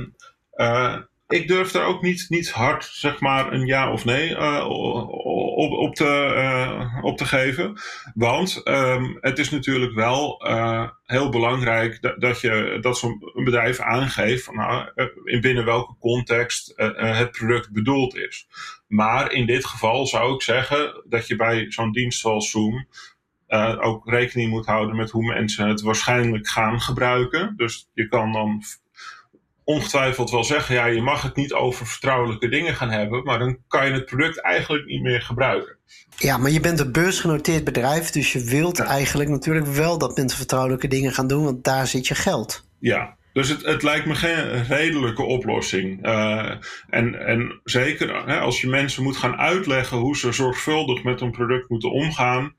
uh, 0.55 0.97
ik 1.29 1.49
durf 1.49 1.71
daar 1.71 1.87
ook 1.87 2.03
niet, 2.03 2.27
niet 2.29 2.51
hard 2.51 2.85
zeg 2.85 3.21
maar 3.21 3.53
een 3.53 3.67
ja 3.67 3.93
of 3.93 4.05
nee 4.05 4.31
uh, 4.31 4.65
op, 5.57 5.73
op, 5.73 5.95
te, 5.95 6.33
uh, 6.37 7.05
op 7.05 7.17
te 7.17 7.25
geven. 7.25 7.81
Want 8.15 8.61
um, 8.65 9.19
het 9.21 9.39
is 9.39 9.51
natuurlijk 9.51 9.95
wel 9.95 10.45
heel 11.05 11.29
belangrijk 11.29 12.03
dat, 12.03 12.21
dat, 12.21 12.41
je, 12.41 12.79
dat 12.81 12.99
zo'n 12.99 13.33
bedrijf 13.35 13.81
aangeeft 13.81 14.45
van, 14.45 14.57
nou, 14.57 14.91
in 15.25 15.41
binnen 15.41 15.65
welke 15.65 15.95
context 15.99 16.73
het 16.97 17.31
product 17.31 17.73
bedoeld 17.73 18.17
is. 18.17 18.47
Maar 18.87 19.33
in 19.33 19.47
dit 19.47 19.67
geval 19.67 20.07
zou 20.07 20.35
ik 20.35 20.43
zeggen 20.43 21.03
dat 21.05 21.27
je 21.27 21.37
bij 21.37 21.67
zo'n 21.69 21.93
dienst 21.93 22.21
zoals 22.21 22.51
Zoom 22.51 22.87
uh, 23.49 23.77
ook 23.81 24.11
rekening 24.11 24.51
moet 24.51 24.67
houden 24.67 24.97
met 24.97 25.11
hoe 25.11 25.25
mensen 25.25 25.69
het 25.69 25.81
waarschijnlijk 25.81 26.49
gaan 26.49 26.81
gebruiken. 26.81 27.55
Dus 27.57 27.91
je 27.95 28.09
kan 28.09 28.33
dan 28.33 28.63
ongetwijfeld 29.65 30.31
wel 30.31 30.45
zeggen, 30.45 30.75
ja, 30.75 30.87
je 30.87 31.03
mag 31.03 31.23
het 31.23 31.37
niet 31.37 31.53
over 31.53 31.87
vertrouwelijke 31.87 32.49
dingen 32.49 32.75
gaan 32.75 32.91
hebben, 32.91 33.25
maar 33.25 33.39
dan 33.39 33.59
kan 33.69 33.87
je 33.87 33.93
het 33.93 34.07
product 34.07 34.41
eigenlijk 34.41 34.87
niet 34.87 35.03
meer 35.03 35.23
gebruiken. 35.23 35.77
Ja, 36.17 36.39
maar 36.39 36.51
je 36.51 36.61
bent 36.61 36.81
een 36.81 36.93
beursgenoteerd 36.93 37.65
bedrijf, 37.65 38.11
dus 38.11 38.33
je 38.33 38.45
wilt 38.45 38.81
eigenlijk 38.81 39.31
natuurlijk 39.31 39.67
wel 39.67 39.99
dat 39.99 40.17
mensen 40.17 40.39
vertrouwelijke 40.39 40.89
dingen 40.89 41.13
gaan 41.13 41.27
doen, 41.27 41.45
want 41.45 41.65
daar 41.65 41.87
zit 41.87 42.07
je 42.07 42.15
geld. 42.15 42.69
Ja, 42.79 43.17
dus 43.33 43.49
het, 43.49 43.65
het 43.65 43.83
lijkt 43.83 44.07
me 44.07 44.15
geen 44.15 44.65
redelijke 44.65 45.23
oplossing. 45.23 46.07
Uh, 46.07 46.51
en, 46.89 47.27
en 47.27 47.61
zeker 47.65 48.27
hè, 48.27 48.39
als 48.39 48.61
je 48.61 48.69
mensen 48.69 49.03
moet 49.03 49.17
gaan 49.17 49.37
uitleggen 49.37 49.99
hoe 49.99 50.17
ze 50.17 50.33
zorgvuldig 50.33 51.03
met 51.03 51.21
een 51.21 51.31
product 51.31 51.69
moeten 51.69 51.93
omgaan, 51.93 52.55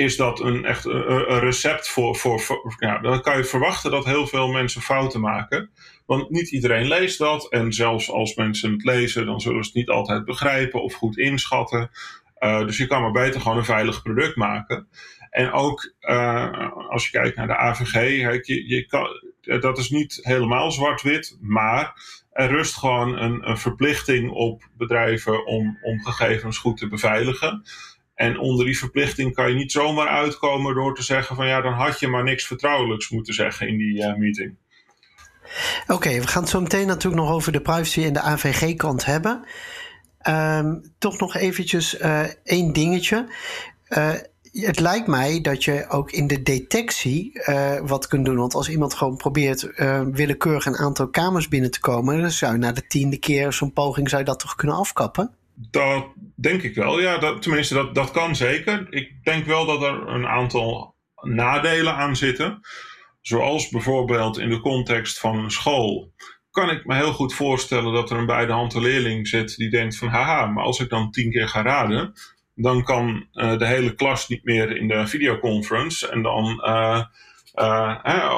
is 0.00 0.16
dat 0.16 0.40
een 0.40 0.64
echt 0.64 0.84
een, 0.84 1.38
recept 1.38 1.88
voor, 1.88 2.16
voor, 2.16 2.74
ja, 2.78 2.98
dan 2.98 3.20
kan 3.20 3.36
je 3.36 3.44
verwachten 3.44 3.90
dat 3.90 4.04
heel 4.04 4.26
veel 4.26 4.48
mensen 4.48 4.82
fouten 4.82 5.20
maken. 5.20 5.70
Want 6.06 6.30
niet 6.30 6.50
iedereen 6.50 6.88
leest 6.88 7.18
dat. 7.18 7.48
En 7.48 7.72
zelfs 7.72 8.10
als 8.10 8.34
mensen 8.34 8.72
het 8.72 8.84
lezen, 8.84 9.26
dan 9.26 9.40
zullen 9.40 9.64
ze 9.64 9.68
het 9.68 9.78
niet 9.78 9.88
altijd 9.88 10.24
begrijpen 10.24 10.82
of 10.82 10.94
goed 10.94 11.18
inschatten. 11.18 11.90
Uh, 12.38 12.60
dus 12.66 12.76
je 12.76 12.86
kan 12.86 13.02
maar 13.02 13.10
beter 13.10 13.40
gewoon 13.40 13.56
een 13.56 13.64
veilig 13.64 14.02
product 14.02 14.36
maken. 14.36 14.88
En 15.30 15.52
ook 15.52 15.94
als 16.88 17.04
je 17.04 17.10
kijkt 17.10 17.36
naar 17.36 17.46
de 17.46 17.56
AVG, 17.56 17.94
je, 18.46 18.68
je 18.68 18.86
kan, 18.86 19.06
dat 19.60 19.78
is 19.78 19.90
niet 19.90 20.18
helemaal 20.22 20.70
zwart-wit, 20.72 21.38
maar 21.40 21.94
er 22.32 22.48
rust 22.48 22.76
gewoon 22.76 23.18
een, 23.18 23.48
een 23.48 23.58
verplichting 23.58 24.30
op 24.30 24.68
bedrijven 24.76 25.46
om, 25.46 25.78
om 25.82 26.00
gegevens 26.00 26.58
goed 26.58 26.76
te 26.76 26.88
beveiligen. 26.88 27.62
En 28.20 28.38
onder 28.38 28.66
die 28.66 28.78
verplichting 28.78 29.34
kan 29.34 29.48
je 29.48 29.54
niet 29.54 29.72
zomaar 29.72 30.08
uitkomen 30.08 30.74
door 30.74 30.94
te 30.94 31.02
zeggen 31.02 31.36
van 31.36 31.46
ja, 31.46 31.60
dan 31.60 31.72
had 31.72 32.00
je 32.00 32.08
maar 32.08 32.22
niks 32.22 32.46
vertrouwelijks 32.46 33.10
moeten 33.10 33.34
zeggen 33.34 33.68
in 33.68 33.76
die 33.76 33.96
uh, 33.96 34.14
meeting. 34.14 34.56
Oké, 35.86 36.20
we 36.20 36.26
gaan 36.26 36.42
het 36.42 36.50
zo 36.50 36.60
meteen 36.60 36.86
natuurlijk 36.86 37.22
nog 37.22 37.32
over 37.32 37.52
de 37.52 37.60
privacy 37.60 38.02
en 38.02 38.12
de 38.12 38.20
AVG-kant 38.20 39.04
hebben. 39.04 39.44
Ehm, 40.18 40.74
toch 40.98 41.18
nog 41.18 41.36
eventjes 41.36 42.00
uh, 42.00 42.22
één 42.44 42.72
dingetje. 42.72 43.28
Uh, 43.88 44.12
het 44.52 44.80
lijkt 44.80 45.06
mij 45.06 45.40
dat 45.40 45.64
je 45.64 45.88
ook 45.88 46.10
in 46.10 46.26
de 46.26 46.42
detectie 46.42 47.30
uh, 47.34 47.80
wat 47.82 48.06
kunt 48.06 48.24
doen. 48.24 48.36
Want 48.36 48.54
als 48.54 48.68
iemand 48.68 48.94
gewoon 48.94 49.16
probeert 49.16 49.68
willekeurig 50.12 50.66
een 50.66 50.76
aantal 50.76 51.08
kamers 51.08 51.48
binnen 51.48 51.70
te 51.70 51.80
komen, 51.80 52.20
dan 52.20 52.30
zou 52.30 52.52
je 52.52 52.58
na 52.58 52.72
de 52.72 52.86
tiende 52.86 53.18
keer 53.18 53.52
zo'n 53.52 53.72
poging 53.72 54.08
zou 54.08 54.20
je 54.20 54.28
dat 54.28 54.38
toch 54.38 54.54
kunnen 54.54 54.76
afkappen? 54.76 55.34
Dat 55.70 56.06
denk 56.36 56.62
ik 56.62 56.74
wel, 56.74 57.00
ja. 57.00 57.18
Dat, 57.18 57.42
tenminste, 57.42 57.74
dat, 57.74 57.94
dat 57.94 58.10
kan 58.10 58.36
zeker. 58.36 58.86
Ik 58.90 59.24
denk 59.24 59.46
wel 59.46 59.66
dat 59.66 59.82
er 59.82 60.08
een 60.08 60.26
aantal 60.26 60.94
nadelen 61.20 61.94
aan 61.94 62.16
zitten. 62.16 62.60
Zoals 63.20 63.68
bijvoorbeeld 63.68 64.38
in 64.38 64.50
de 64.50 64.60
context 64.60 65.18
van 65.18 65.38
een 65.38 65.50
school 65.50 66.12
kan 66.50 66.70
ik 66.70 66.84
me 66.84 66.94
heel 66.94 67.12
goed 67.12 67.34
voorstellen 67.34 67.92
dat 67.92 68.10
er 68.10 68.16
een 68.16 68.26
bij 68.26 68.46
de 68.46 68.80
leerling 68.80 69.28
zit 69.28 69.56
die 69.56 69.70
denkt 69.70 69.96
van 69.96 70.08
haha, 70.08 70.46
maar 70.46 70.64
als 70.64 70.80
ik 70.80 70.88
dan 70.88 71.10
tien 71.10 71.30
keer 71.30 71.48
ga 71.48 71.62
raden, 71.62 72.12
dan 72.54 72.84
kan 72.84 73.26
uh, 73.32 73.58
de 73.58 73.66
hele 73.66 73.94
klas 73.94 74.28
niet 74.28 74.44
meer 74.44 74.76
in 74.76 74.88
de 74.88 75.06
videoconference. 75.06 76.08
En 76.08 76.22
dan, 76.22 76.62
uh, 76.66 77.04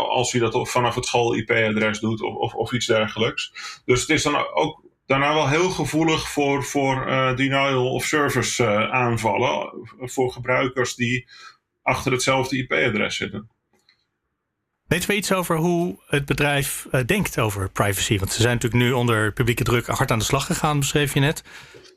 als 0.08 0.32
hij 0.32 0.40
dat 0.40 0.70
vanaf 0.70 0.94
het 0.94 1.06
school-IP-adres 1.06 2.00
doet 2.00 2.22
of, 2.22 2.34
of, 2.34 2.54
of, 2.54 2.72
iets 2.72 2.86
dergelijks. 2.86 3.52
Dus 3.84 4.00
het 4.00 4.10
is 4.10 4.22
dan 4.22 4.36
ook 4.54 4.82
daarna 5.12 5.34
wel 5.34 5.48
heel 5.48 5.70
gevoelig 5.70 6.28
voor, 6.28 6.64
voor 6.64 7.06
denial 7.36 7.92
of 7.92 8.04
service 8.04 8.90
aanvallen. 8.90 9.70
Voor 9.98 10.32
gebruikers 10.32 10.94
die 10.94 11.28
achter 11.82 12.12
hetzelfde 12.12 12.56
IP-adres 12.56 13.16
zitten. 13.16 13.50
Weten 14.86 15.08
we 15.08 15.16
iets 15.16 15.32
over 15.32 15.56
hoe 15.56 15.98
het 16.06 16.26
bedrijf 16.26 16.86
uh, 16.92 17.00
denkt 17.06 17.38
over 17.38 17.70
privacy? 17.70 18.18
Want 18.18 18.32
ze 18.32 18.40
zijn 18.40 18.54
natuurlijk 18.54 18.82
nu 18.82 18.92
onder 18.92 19.32
publieke 19.32 19.62
druk 19.62 19.86
hard 19.86 20.10
aan 20.10 20.18
de 20.18 20.24
slag 20.24 20.46
gegaan, 20.46 20.78
beschreef 20.78 21.14
je 21.14 21.20
net. 21.20 21.42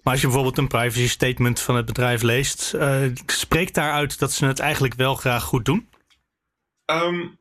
Maar 0.03 0.13
als 0.13 0.21
je 0.21 0.27
bijvoorbeeld 0.27 0.57
een 0.57 0.67
privacy 0.67 1.07
statement 1.07 1.59
van 1.59 1.75
het 1.75 1.85
bedrijf 1.85 2.21
leest, 2.21 2.75
spreekt 3.25 3.73
daaruit 3.73 4.19
dat 4.19 4.31
ze 4.31 4.45
het 4.45 4.59
eigenlijk 4.59 4.93
wel 4.93 5.15
graag 5.15 5.43
goed 5.43 5.65
doen? 5.65 5.89
Um, 6.85 7.37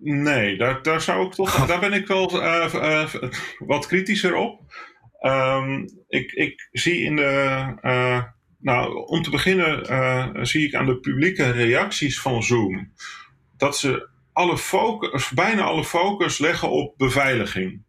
nee, 0.00 0.56
daar, 0.56 0.82
daar, 0.82 1.00
zou 1.00 1.26
ik 1.26 1.32
toch, 1.32 1.66
daar 1.66 1.80
ben 1.80 1.92
ik 1.92 2.06
wel 2.06 2.42
uh, 2.42 3.14
wat 3.58 3.86
kritischer 3.86 4.34
op. 4.34 4.60
Um, 5.20 5.88
ik, 6.08 6.32
ik, 6.32 6.68
zie 6.72 7.00
in 7.00 7.16
de. 7.16 8.24
nou, 8.58 9.06
om 9.06 9.22
te 9.22 9.30
beginnen 9.30 10.46
zie 10.46 10.66
ik 10.66 10.74
aan 10.74 10.86
de 10.86 10.98
publieke 10.98 11.50
reacties 11.50 12.20
van 12.20 12.42
Zoom 12.42 12.92
dat 13.56 13.78
ze 13.78 14.08
alle 14.32 14.58
focus, 14.58 15.30
bijna 15.30 15.62
alle 15.62 15.84
focus 15.84 16.38
leggen 16.38 16.70
op 16.70 16.94
beveiliging. 16.96 17.82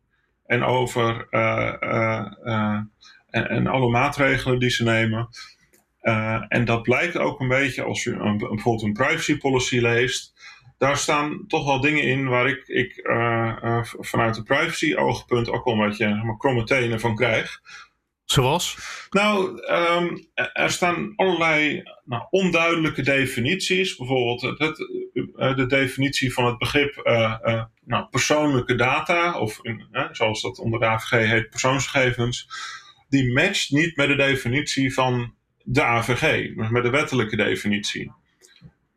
En 0.45 0.63
over 0.63 1.27
en, 1.29 3.49
en, 3.49 3.67
alle 3.67 3.89
maatregelen 3.89 4.59
die 4.59 4.69
ze 4.69 4.83
nemen. 4.83 5.29
en 6.47 6.65
dat 6.65 6.81
blijkt 6.81 7.17
ook 7.17 7.39
een 7.39 7.47
beetje 7.47 7.83
als 7.83 8.03
je 8.03 8.11
een, 8.11 8.37
bijvoorbeeld 8.37 8.81
een 8.81 8.93
privacy 8.93 9.37
policy 9.37 9.77
leest. 9.77 10.33
Daar 10.83 10.97
staan 10.97 11.43
toch 11.47 11.65
wel 11.65 11.79
dingen 11.79 12.03
in 12.03 12.27
waar 12.27 12.47
ik, 12.47 12.67
ik 12.67 13.07
vanuit 13.99 14.37
een 14.37 14.43
privacy 14.43 14.95
oogpunt 14.95 15.49
ook 15.49 15.65
wel 15.65 15.73
een 15.73 15.89
beetje 15.89 16.23
maar, 16.23 16.37
kromme 16.37 16.63
tenen 16.63 16.99
van 16.99 17.15
krijg. 17.15 17.61
Zoals? 18.25 18.77
Nou, 19.09 19.61
um, 19.71 20.27
er 20.53 20.71
staan 20.71 21.13
allerlei 21.15 21.83
nou, 22.05 22.23
onduidelijke 22.29 23.01
definities. 23.01 23.95
Bijvoorbeeld 23.95 24.41
het, 24.41 24.79
uh, 25.13 25.55
de 25.55 25.65
definitie 25.65 26.33
van 26.33 26.45
het 26.45 26.57
begrip 26.57 27.01
uh, 27.03 27.35
uh, 27.43 27.63
nou, 27.85 28.07
persoonlijke 28.09 28.75
data, 28.75 29.39
of 29.39 29.59
in, 29.61 29.87
zoals 30.11 30.41
dat 30.41 30.59
onder 30.59 30.79
de 30.79 30.85
AVG 30.85 31.29
heet, 31.29 31.49
persoonsgegevens. 31.49 32.47
Die 33.09 33.33
matcht 33.33 33.71
niet 33.71 33.95
met 33.95 34.07
de 34.07 34.15
definitie 34.15 34.93
van 34.93 35.33
de 35.63 35.83
AVG, 35.83 36.55
met 36.55 36.83
de 36.83 36.89
wettelijke 36.89 37.35
definitie. 37.35 38.11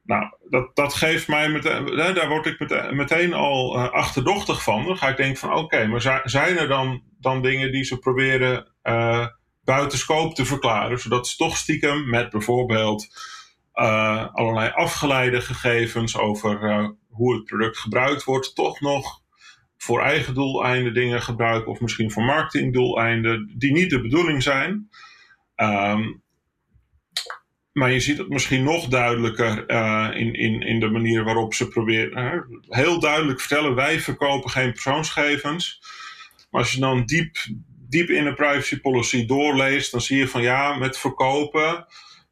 Nou, 0.07 0.37
dat, 0.49 0.77
dat 0.77 0.95
geeft 0.95 1.29
mij 1.29 1.49
meteen, 1.49 1.97
daar 1.97 2.29
word 2.29 2.47
ik 2.47 2.91
meteen 2.93 3.35
al 3.35 3.79
achterdochtig 3.79 4.63
van. 4.63 4.85
Dan 4.85 4.97
ga 4.97 5.09
ik 5.09 5.17
denken 5.17 5.39
van 5.39 5.55
oké, 5.55 5.87
maar 5.87 6.23
zijn 6.25 6.59
er 6.59 6.69
dan, 6.69 7.03
dan 7.21 7.43
dingen 7.43 7.73
die 7.73 7.85
ze 7.85 7.99
proberen 7.99 8.73
uh, 8.83 9.27
buiten 9.65 10.35
te 10.35 10.45
verklaren, 10.45 10.99
zodat 10.99 11.29
ze 11.29 11.37
toch 11.37 11.57
stiekem 11.57 12.09
met 12.09 12.31
bijvoorbeeld 12.31 13.07
uh, 13.75 14.27
allerlei 14.33 14.71
afgeleide 14.71 15.41
gegevens 15.41 16.19
over 16.19 16.95
hoe 17.09 17.35
het 17.35 17.45
product 17.45 17.79
gebruikt 17.79 18.25
wordt, 18.25 18.55
toch 18.55 18.81
nog 18.81 19.21
voor 19.77 20.01
eigen 20.01 20.35
doeleinden 20.35 20.95
dingen 20.95 21.23
gebruiken, 21.23 21.71
of 21.71 21.81
misschien 21.81 22.11
voor 22.11 22.23
marketingdoeleinden 22.23 23.55
die 23.59 23.73
niet 23.73 23.91
de 23.91 24.01
bedoeling 24.01 24.43
zijn. 24.43 24.89
Um, 25.57 26.23
maar 27.77 27.93
je 27.93 28.01
ziet 28.01 28.19
het 28.19 28.29
misschien 28.29 28.63
nog 28.63 28.89
duidelijker 28.89 29.65
uh, 29.71 30.09
in, 30.15 30.35
in, 30.35 30.61
in 30.61 30.81
de 30.81 30.91
manier 30.91 31.25
waarop 31.25 31.55
ze 31.55 31.69
proberen. 31.69 32.47
heel 32.69 33.01
duidelijk 33.01 33.41
vertellen: 33.41 33.75
wij 33.75 34.01
verkopen 34.01 34.51
geen 34.51 34.73
persoonsgegevens. 34.73 35.81
Maar 36.51 36.61
als 36.61 36.73
je 36.73 36.81
dan 36.81 37.05
diep 37.05 37.37
diep 37.89 38.11
in 38.11 38.25
de 38.25 38.35
privacy 38.35 38.81
policy 38.81 39.27
doorleest, 39.27 39.91
dan 39.91 40.01
zie 40.01 40.19
je 40.19 40.29
van 40.29 40.43
ja, 40.43 40.75
met 40.75 40.99
verkopen 40.99 41.87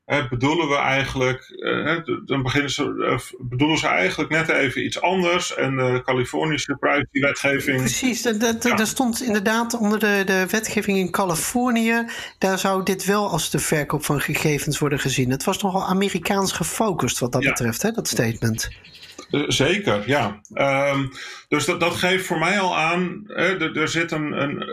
bedoelen 0.04 0.68
we 0.68 0.76
eigenlijk, 0.76 1.40
eh, 1.40 1.96
dan 2.24 2.42
beginnen 2.42 2.70
ze, 2.70 3.06
eh, 3.10 3.38
bedoelen 3.48 3.78
ze 3.78 3.86
eigenlijk 3.86 4.30
net 4.30 4.48
even 4.48 4.84
iets 4.84 5.00
anders. 5.00 5.54
En 5.54 5.76
de 5.76 6.02
Californische 6.04 6.76
privacywetgeving. 6.80 7.78
Precies, 7.78 8.22
dat, 8.22 8.62
daar 8.62 8.86
stond 8.86 9.22
inderdaad 9.22 9.78
onder 9.78 9.98
de, 9.98 10.22
de 10.26 10.46
wetgeving 10.50 10.98
in 10.98 11.10
Californië, 11.10 12.06
daar 12.38 12.58
zou 12.58 12.82
dit 12.82 13.04
wel 13.04 13.28
als 13.28 13.50
de 13.50 13.58
verkoop 13.58 14.04
van 14.04 14.20
gegevens 14.20 14.78
worden 14.78 14.98
gezien. 14.98 15.30
Het 15.30 15.44
was 15.44 15.62
nogal 15.62 15.86
Amerikaans 15.86 16.52
gefocust 16.52 17.18
wat 17.18 17.32
dat 17.32 17.42
betreft, 17.42 17.82
hè, 17.82 17.90
dat 17.90 18.08
statement. 18.08 18.68
Zeker, 19.46 20.08
ja. 20.08 20.40
Um, 20.54 21.10
dus 21.48 21.64
dat, 21.64 21.80
dat 21.80 21.94
geeft 21.94 22.26
voor 22.26 22.38
mij 22.38 22.60
al 22.60 22.76
aan, 22.76 23.22
hè, 23.26 23.74
er, 23.78 23.88
zit 23.88 24.10
een, 24.10 24.42
een, 24.42 24.64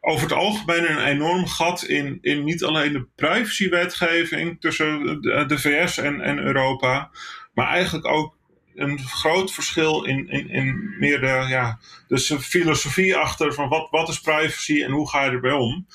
over 0.00 0.22
het 0.22 0.32
algemeen 0.32 0.90
een 0.90 1.04
enorm 1.04 1.46
gat 1.46 1.82
in, 1.82 2.18
in 2.20 2.44
niet 2.44 2.64
alleen 2.64 2.92
de 2.92 3.06
privacywetgeving 3.16 4.60
tussen 4.60 5.20
de, 5.20 5.44
de 5.46 5.58
VS 5.58 5.98
en, 5.98 6.20
en 6.20 6.38
Europa, 6.38 7.10
maar 7.54 7.68
eigenlijk 7.68 8.06
ook 8.06 8.36
een 8.74 8.98
groot 8.98 9.52
verschil 9.52 10.04
in, 10.04 10.28
in, 10.28 10.50
in 10.50 10.94
meer 10.98 11.20
de, 11.20 11.46
ja, 11.48 11.78
de 12.08 12.18
filosofie 12.40 13.16
achter 13.16 13.54
van 13.54 13.68
wat, 13.68 13.90
wat 13.90 14.08
is 14.08 14.20
privacy 14.20 14.82
en 14.82 14.90
hoe 14.90 15.08
ga 15.08 15.24
je 15.24 15.30
erbij 15.30 15.52
om. 15.52 15.86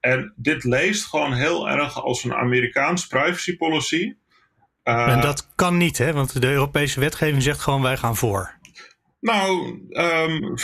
En 0.00 0.32
dit 0.36 0.64
leest 0.64 1.06
gewoon 1.06 1.32
heel 1.32 1.68
erg 1.68 2.02
als 2.02 2.24
een 2.24 2.34
Amerikaans 2.34 3.06
privacy 3.06 3.56
policy 3.56 4.14
en 4.96 5.16
eh, 5.16 5.22
dat 5.22 5.46
kan 5.54 5.76
niet, 5.76 5.98
hè? 5.98 6.12
Want 6.12 6.40
de 6.40 6.50
Europese 6.50 7.00
wetgeving 7.00 7.42
zegt 7.42 7.60
gewoon 7.60 7.82
wij 7.82 7.96
gaan 7.96 8.16
voor. 8.16 8.58
Nou, 9.20 9.80
um, 9.90 10.54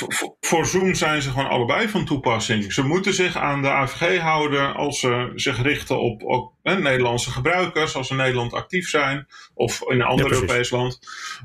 voor 0.41 0.67
Zoom 0.67 0.95
zijn 0.95 1.23
ze 1.23 1.31
gewoon 1.31 1.49
allebei 1.49 1.89
van 1.89 2.05
toepassing. 2.05 2.73
Ze 2.73 2.83
moeten 2.83 3.15
zich 3.15 3.37
aan 3.37 3.63
de 3.63 3.71
AVG 3.71 4.21
houden 4.21 4.75
als 4.75 5.01
ze 5.01 5.33
zich 5.35 5.63
richten 5.63 6.01
op, 6.01 6.23
op 6.23 6.53
Nederlandse 6.63 7.31
gebruikers, 7.31 7.95
als 7.95 8.07
ze 8.07 8.13
in 8.13 8.19
Nederland 8.19 8.53
actief 8.53 8.89
zijn 8.89 9.27
of 9.55 9.83
in 9.83 10.01
een 10.01 10.07
ander 10.07 10.33
Europees 10.33 10.71
land. 10.71 10.99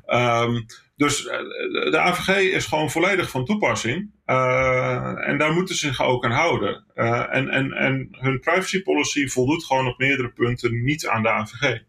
Um, 0.07 0.65
dus 0.95 1.27
eh, 1.27 1.37
de 1.91 1.97
AVG 1.97 2.37
is 2.53 2.65
gewoon 2.65 2.91
volledig 2.91 3.29
van 3.29 3.45
toepassing. 3.45 4.11
Uh, 4.25 5.27
en 5.27 5.37
daar 5.37 5.53
moeten 5.53 5.75
ze 5.75 5.87
zich 5.87 6.01
ook 6.01 6.25
aan 6.25 6.31
houden. 6.31 6.85
Uh, 6.95 7.35
en, 7.35 7.49
en, 7.49 7.71
en 7.71 8.07
hun 8.11 8.39
privacy 8.39 8.81
policy 8.81 9.27
voldoet 9.27 9.65
gewoon 9.65 9.87
op 9.87 9.97
meerdere 9.97 10.29
punten 10.29 10.83
niet 10.83 11.07
aan 11.07 11.23
de 11.23 11.29
AVG. 11.29 11.79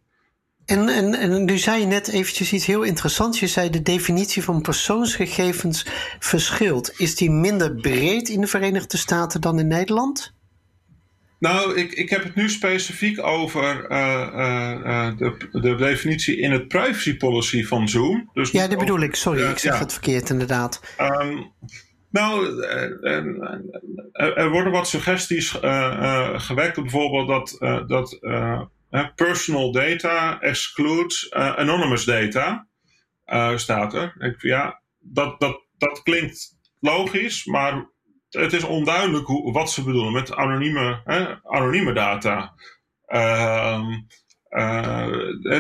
En, 0.66 0.88
en, 0.88 1.14
en 1.14 1.44
nu 1.44 1.58
zei 1.58 1.80
je 1.80 1.86
net 1.86 2.08
eventjes 2.08 2.52
iets 2.52 2.66
heel 2.66 2.82
interessants. 2.82 3.40
Je 3.40 3.46
zei 3.46 3.70
de 3.70 3.82
definitie 3.82 4.42
van 4.42 4.62
persoonsgegevens 4.62 5.86
verschilt. 6.18 6.92
Is 6.96 7.16
die 7.16 7.30
minder 7.30 7.74
breed 7.74 8.28
in 8.28 8.40
de 8.40 8.46
Verenigde 8.46 8.96
Staten 8.96 9.40
dan 9.40 9.58
in 9.58 9.66
Nederland? 9.66 10.34
Nou, 11.38 11.76
ik, 11.76 11.92
ik 11.92 12.10
heb 12.10 12.22
het 12.22 12.34
nu 12.34 12.48
specifiek 12.48 13.22
over 13.22 13.90
uh, 13.90 13.98
uh, 14.34 15.16
de, 15.16 15.48
de, 15.52 15.74
definitie 15.74 16.40
in 16.40 16.52
het 16.52 16.68
privacy 16.68 17.16
policy 17.16 17.64
van 17.64 17.88
Zoom. 17.88 18.30
Dus 18.32 18.50
ja, 18.50 18.66
dat 18.66 18.78
bedoel 18.78 19.00
ik. 19.00 19.14
Sorry, 19.14 19.50
ik 19.50 19.58
zeg 19.58 19.78
het 19.78 19.92
verkeerd 19.92 20.30
inderdaad. 20.30 20.80
Um, 21.00 21.52
nou, 22.10 22.62
er, 22.62 23.06
er, 24.12 24.50
worden 24.50 24.72
wat 24.72 24.88
suggesties 24.88 25.50
gewekt. 26.34 26.80
Bijvoorbeeld 26.80 27.28
dat, 27.28 27.56
dat 27.88 28.18
personal 29.14 29.72
data 29.72 30.40
excludes 30.40 31.30
uh, 31.30 31.56
anonymous 31.56 32.04
data, 32.04 32.66
uh, 33.26 33.56
staat 33.56 33.94
er. 33.94 34.14
Ik, 34.18 34.42
ja, 34.42 34.82
dat, 34.98 35.40
dat, 35.40 35.66
dat 35.78 36.02
klinkt 36.02 36.58
logisch, 36.80 37.44
maar 37.44 37.90
het 38.30 38.52
is 38.52 38.64
onduidelijk 38.64 39.26
hoe, 39.26 39.52
wat 39.52 39.70
ze 39.70 39.84
bedoelen 39.84 40.12
met 40.12 40.34
anonieme, 40.34 41.00
anonieme 41.44 41.92
data. 41.92 42.54
Uh, 43.08 43.88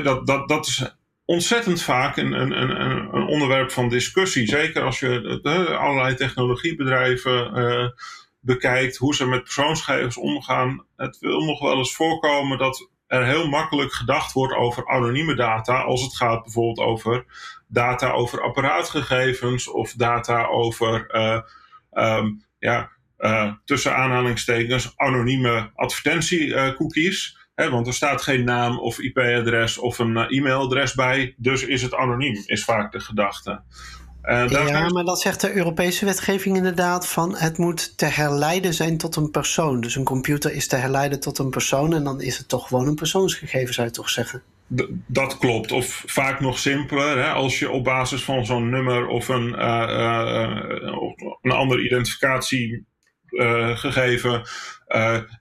dat, 0.02 0.26
dat, 0.26 0.48
dat 0.48 0.66
is 0.66 0.96
ontzettend 1.24 1.82
vaak 1.82 2.16
een, 2.16 2.32
een, 2.32 2.62
een, 2.62 3.14
een 3.14 3.26
onderwerp 3.26 3.70
van 3.70 3.88
discussie. 3.88 4.46
Zeker 4.46 4.82
als 4.82 5.00
je 5.00 5.76
allerlei 5.78 6.14
technologiebedrijven 6.14 7.94
bekijkt 8.40 8.96
hoe 8.96 9.14
ze 9.14 9.26
met 9.26 9.42
persoonsgegevens 9.42 10.16
omgaan. 10.16 10.86
Het 10.96 11.18
wil 11.18 11.40
nog 11.40 11.60
wel 11.60 11.76
eens 11.76 11.94
voorkomen 11.94 12.58
dat 12.58 12.90
er 13.12 13.26
heel 13.26 13.48
makkelijk 13.48 13.92
gedacht 13.92 14.32
wordt 14.32 14.54
over 14.54 14.88
anonieme 14.88 15.34
data 15.34 15.80
als 15.80 16.02
het 16.02 16.16
gaat 16.16 16.42
bijvoorbeeld 16.42 16.86
over 16.86 17.24
data 17.68 18.10
over 18.10 18.42
apparaatgegevens 18.42 19.68
of 19.68 19.92
data 19.92 20.46
over 20.46 21.14
uh, 21.92 22.26
ja, 22.58 22.90
uh, 23.18 23.52
tussen 23.64 23.96
aanhalingstekens 23.96 24.92
anonieme 24.96 25.70
advertentiecookies. 25.74 27.38
Uh, 27.56 27.68
want 27.68 27.86
er 27.86 27.94
staat 27.94 28.22
geen 28.22 28.44
naam 28.44 28.78
of 28.78 28.98
IP-adres 28.98 29.78
of 29.78 29.98
een 29.98 30.16
e-mailadres 30.16 30.94
bij, 30.94 31.34
dus 31.36 31.64
is 31.64 31.82
het 31.82 31.94
anoniem, 31.94 32.42
is 32.46 32.64
vaak 32.64 32.92
de 32.92 33.00
gedachte. 33.00 33.62
Uh, 34.24 34.48
ja, 34.48 34.88
maar 34.88 35.04
dat 35.04 35.20
zegt 35.20 35.40
de 35.40 35.52
Europese 35.52 36.04
wetgeving 36.04 36.56
inderdaad 36.56 37.08
van 37.08 37.36
het 37.36 37.58
moet 37.58 37.98
te 37.98 38.04
herleiden 38.04 38.74
zijn 38.74 38.98
tot 38.98 39.16
een 39.16 39.30
persoon. 39.30 39.80
Dus 39.80 39.96
een 39.96 40.04
computer 40.04 40.52
is 40.52 40.66
te 40.66 40.76
herleiden 40.76 41.20
tot 41.20 41.38
een 41.38 41.50
persoon 41.50 41.94
en 41.94 42.04
dan 42.04 42.20
is 42.20 42.38
het 42.38 42.48
toch 42.48 42.68
gewoon 42.68 42.86
een 42.86 42.94
persoonsgegeven, 42.94 43.74
zou 43.74 43.86
je 43.86 43.92
toch 43.92 44.10
zeggen? 44.10 44.42
dat 45.06 45.38
klopt. 45.38 45.72
Of 45.72 46.02
vaak 46.06 46.40
nog 46.40 46.58
simpeler, 46.58 47.24
hè, 47.24 47.30
als 47.30 47.58
je 47.58 47.70
op 47.70 47.84
basis 47.84 48.22
van 48.22 48.46
zo'n 48.46 48.70
nummer 48.70 49.06
of 49.06 49.28
een, 49.28 49.48
uh, 49.48 49.86
uh, 49.88 50.62
een 51.42 51.50
ander 51.50 51.84
identificatiegegeven 51.84 54.42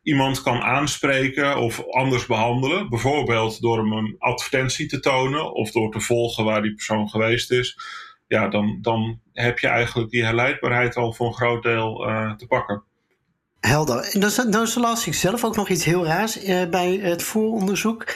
iemand 0.04 0.42
kan 0.42 0.62
aanspreken 0.62 1.58
of 1.58 1.90
anders 1.90 2.26
behandelen. 2.26 2.90
Bijvoorbeeld 2.90 3.62
door 3.62 3.78
hem 3.78 3.92
een 3.92 4.16
advertentie 4.20 4.88
te 4.88 5.00
tonen 5.00 5.54
of 5.54 5.72
door 5.72 5.92
te 5.92 6.00
volgen 6.00 6.46
waar 6.46 6.62
die 6.62 6.74
persoon 6.74 7.10
geweest 7.10 7.52
is 7.52 7.78
ja, 8.32 8.48
dan, 8.48 8.78
dan 8.82 9.20
heb 9.34 9.60
je 9.60 9.68
eigenlijk 9.68 10.10
die 10.12 10.24
herleidbaarheid 10.24 10.96
al 10.96 11.14
voor 11.14 11.28
een 11.28 11.34
groot 11.34 11.64
deel 11.64 12.10
uh, 12.10 12.34
te 12.34 12.48
pakken. 12.48 12.84
Helder. 13.60 14.04
En 14.04 14.20
dan, 14.20 14.52
dan 14.52 14.68
las 14.76 15.08
ik 15.08 15.14
zelf 15.14 15.44
ook 15.44 15.56
nog 15.56 15.70
iets 15.70 15.84
heel 15.84 16.06
raars 16.06 16.44
uh, 16.44 16.70
bij 16.70 16.96
het 16.96 17.24
vooronderzoek. 17.24 18.08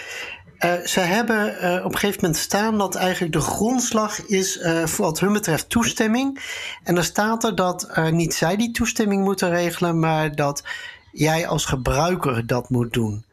Uh, 0.60 0.74
ze 0.74 1.00
hebben 1.00 1.48
op 1.84 1.92
een 1.92 1.98
gegeven 1.98 2.22
moment 2.22 2.40
staan 2.40 2.78
dat 2.78 2.96
eigenlijk 2.96 3.34
de 3.34 3.42
grondslag 3.42 4.26
is 4.26 4.60
voor 4.86 5.06
wat 5.06 5.20
hun 5.20 5.34
betreft 5.34 5.70
toestemming. 5.70 6.42
En 6.84 6.96
dan 6.96 7.04
staat 7.04 7.44
er 7.44 7.56
dat 7.56 8.02
niet 8.12 8.34
zij 8.34 8.56
die 8.56 8.72
toestemming 8.72 9.24
moeten 9.24 9.50
regelen, 9.50 10.00
maar 10.00 10.36
dat 10.36 10.64
jij 11.12 11.48
als 11.48 11.66
gebruiker 11.66 12.48
dat 12.48 12.70
moet 12.70 12.94
doen. 12.94 13.26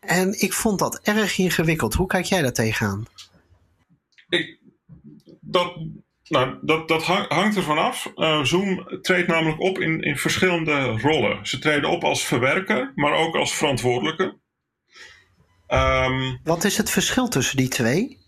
En 0.00 0.40
ik 0.40 0.52
vond 0.52 0.78
dat 0.78 1.00
erg 1.02 1.38
ingewikkeld. 1.38 1.94
Hoe 1.94 2.06
kijk 2.06 2.24
jij 2.24 2.42
daar 2.42 2.52
tegenaan? 2.52 3.04
Ik, 4.28 4.58
dat, 5.40 5.76
nou, 6.28 6.58
dat, 6.62 6.88
dat 6.88 7.02
hangt 7.28 7.56
er 7.56 7.62
vanaf. 7.62 8.12
Uh, 8.16 8.42
Zoom 8.42 8.86
treedt 9.00 9.28
namelijk 9.28 9.60
op 9.60 9.78
in, 9.78 10.00
in 10.00 10.16
verschillende 10.16 10.98
rollen. 11.00 11.46
Ze 11.46 11.58
treden 11.58 11.90
op 11.90 12.04
als 12.04 12.24
verwerker, 12.24 12.92
maar 12.94 13.12
ook 13.12 13.34
als 13.36 13.54
verantwoordelijke. 13.54 14.42
Um, 15.68 16.40
Wat 16.44 16.64
is 16.64 16.76
het 16.76 16.90
verschil 16.90 17.28
tussen 17.28 17.56
die 17.56 17.68
twee? 17.68 18.18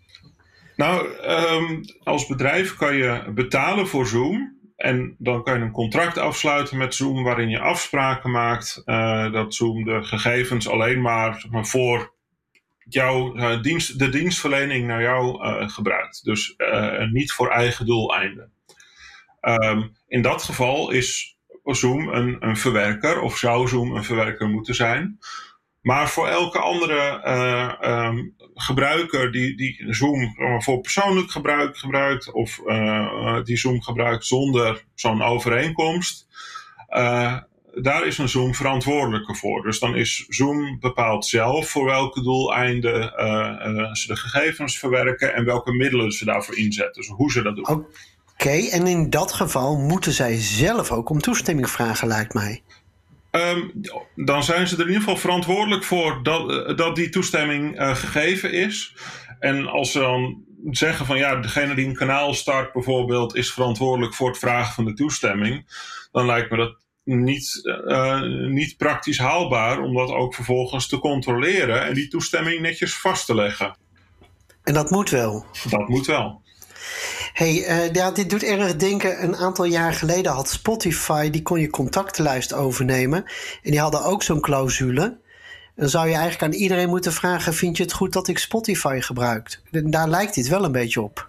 Nou, 0.77 1.09
um, 1.53 1.81
als 2.03 2.27
bedrijf 2.27 2.77
kan 2.77 2.97
je 2.97 3.33
betalen 3.35 3.89
voor 3.89 4.07
Zoom. 4.07 4.55
En 4.77 5.17
dan 5.19 5.43
kan 5.43 5.59
je 5.59 5.65
een 5.65 5.71
contract 5.71 6.19
afsluiten 6.19 6.77
met 6.77 6.95
Zoom 6.95 7.23
waarin 7.23 7.49
je 7.49 7.59
afspraken 7.59 8.31
maakt 8.31 8.83
uh, 8.85 9.33
dat 9.33 9.55
Zoom 9.55 9.85
de 9.85 10.05
gegevens 10.05 10.69
alleen 10.69 11.01
maar, 11.01 11.41
zeg 11.41 11.51
maar 11.51 11.67
voor 11.67 12.16
jouw 12.89 13.37
uh, 13.37 13.63
dienst, 13.63 13.99
de 13.99 14.09
dienstverlening 14.09 14.87
naar 14.87 15.03
jou 15.03 15.47
uh, 15.47 15.69
gebruikt. 15.69 16.25
Dus 16.25 16.55
uh, 16.57 17.11
niet 17.11 17.33
voor 17.33 17.51
eigen 17.51 17.87
doeleinden. 17.87 18.53
Um, 19.41 19.97
in 20.09 20.23
dat 20.23 20.43
geval 20.43 20.91
is 20.91 21.37
Zoom 21.65 22.09
een, 22.09 22.37
een 22.41 22.57
verwerker, 22.57 23.21
of 23.21 23.37
zou 23.37 23.69
Zoom 23.69 23.97
een 23.97 24.05
verwerker 24.05 24.49
moeten 24.49 24.75
zijn. 24.75 25.19
Maar 25.83 26.09
voor 26.09 26.29
elke 26.29 26.59
andere 26.59 27.29
um, 28.07 28.35
gebruiker 28.55 29.33
die, 29.33 29.57
die 29.57 29.87
Zoom 29.95 30.35
voor 30.63 30.81
persoonlijk 30.81 31.31
gebruik 31.31 31.79
gebruikt, 31.79 32.33
of 32.33 32.61
die 33.45 33.57
Zoom 33.57 33.83
gebruikt 33.83 34.27
zonder 34.27 34.85
zo'n 34.95 35.23
overeenkomst, 35.23 36.29
daar 37.83 38.07
is 38.07 38.19
een 38.19 38.29
Zoom 38.29 38.55
verantwoordelijke 38.55 39.35
voor. 39.35 39.63
Dus 39.63 39.79
dan 39.79 39.97
is 39.97 40.25
Zoom 40.29 40.79
bepaalt 40.81 41.27
zelf 41.27 41.69
voor 41.69 41.85
welke 41.85 42.23
doeleinden 42.23 43.03
uh, 43.03 43.93
ze 43.93 44.07
de 44.07 44.17
gegevens 44.17 44.79
verwerken 44.79 45.35
en 45.35 45.45
welke 45.45 45.73
middelen 45.73 46.13
ze 46.13 46.25
daarvoor 46.25 46.57
inzetten. 46.57 47.03
Dus 47.03 47.11
hoe 47.11 47.31
ze 47.31 47.43
dat 47.43 47.57
doen. 47.57 47.87
Oké, 48.33 48.69
en 48.71 48.87
in 48.87 49.11
dat 49.11 49.33
geval 49.33 49.77
moeten 49.77 50.13
zij 50.13 50.41
zelf 50.41 50.91
ook 50.91 51.09
om 51.09 51.21
toestemming 51.21 51.71
vragen, 51.71 52.09
lijkt 52.09 52.35
mij. 52.35 52.63
Um, 53.31 53.73
dan 54.15 54.45
zijn 54.45 54.67
ze 54.67 54.75
er 54.75 54.81
in 54.81 54.87
ieder 54.87 55.03
geval 55.03 55.17
verantwoordelijk 55.17 55.85
voor 55.85 56.23
dat, 56.23 56.51
eh, 56.51 56.77
dat 56.77 56.97
die 56.97 57.09
toestemming 57.09 57.81
uh, 57.81 57.95
gegeven 57.95 58.53
is. 58.53 58.97
En 59.39 59.67
als 59.67 59.93
ze 59.93 59.99
dan 59.99 60.45
zeggen 60.71 61.07
van 61.07 61.19
ja, 61.19 61.37
degene 61.37 61.75
die 61.75 61.87
een 61.87 61.95
kanaal 61.95 62.35
start 62.35 62.73
bijvoorbeeld 62.73 63.35
is 63.35 63.53
verantwoordelijk 63.53 64.15
voor 64.15 64.29
het 64.29 64.39
vragen 64.39 64.75
van 64.75 64.85
de 64.85 64.95
toestemming, 64.95 65.67
dan 66.13 66.27
lijkt 66.27 66.51
me 66.51 66.57
dat 66.57 66.86
niet, 67.07 67.61
uh, 67.87 68.23
niet 68.49 68.77
praktisch 68.77 69.19
haalbaar 69.19 69.81
om 69.81 69.95
dat 69.95 70.11
ook 70.11 70.35
vervolgens 70.35 70.89
te 70.89 70.99
controleren 70.99 71.85
en 71.85 71.95
die 71.95 72.09
toestemming 72.09 72.61
netjes 72.61 72.99
vast 72.99 73.27
te 73.27 73.35
leggen. 73.35 73.77
En 74.63 74.75
dat 74.75 74.91
moet 74.91 75.11
wel. 75.11 75.45
Dat 75.71 75.89
moet 75.89 76.07
wel. 76.07 76.43
Hey, 77.33 77.55
uh, 77.55 77.93
ja, 77.93 78.11
dit 78.11 78.31
doet 78.31 78.43
erg 78.43 78.77
denken. 78.77 79.23
Een 79.23 79.37
aantal 79.37 79.65
jaar 79.65 79.93
geleden 79.93 80.33
had 80.33 80.51
Spotify, 80.51 81.31
die 81.31 81.43
kon 81.43 81.61
je 81.61 81.71
contactenlijst 81.71 82.53
overnemen. 82.53 83.25
En 83.63 83.71
die 83.71 83.81
hadden 83.81 84.05
ook 84.05 84.23
zo'n 84.23 84.41
clausule. 84.41 85.19
Dan 85.77 85.89
zou 85.89 86.09
je 86.09 86.15
eigenlijk 86.15 86.43
aan 86.43 86.61
iedereen 86.61 86.89
moeten 86.89 87.13
vragen: 87.13 87.55
vind 87.55 87.77
je 87.77 87.83
het 87.83 87.93
goed 87.93 88.13
dat 88.13 88.29
ik 88.29 88.39
Spotify 88.39 88.99
gebruik? 89.01 89.61
Daar 89.71 90.09
lijkt 90.09 90.35
dit 90.35 90.49
wel 90.49 90.65
een 90.65 90.73
beetje 90.73 91.03
op. 91.03 91.29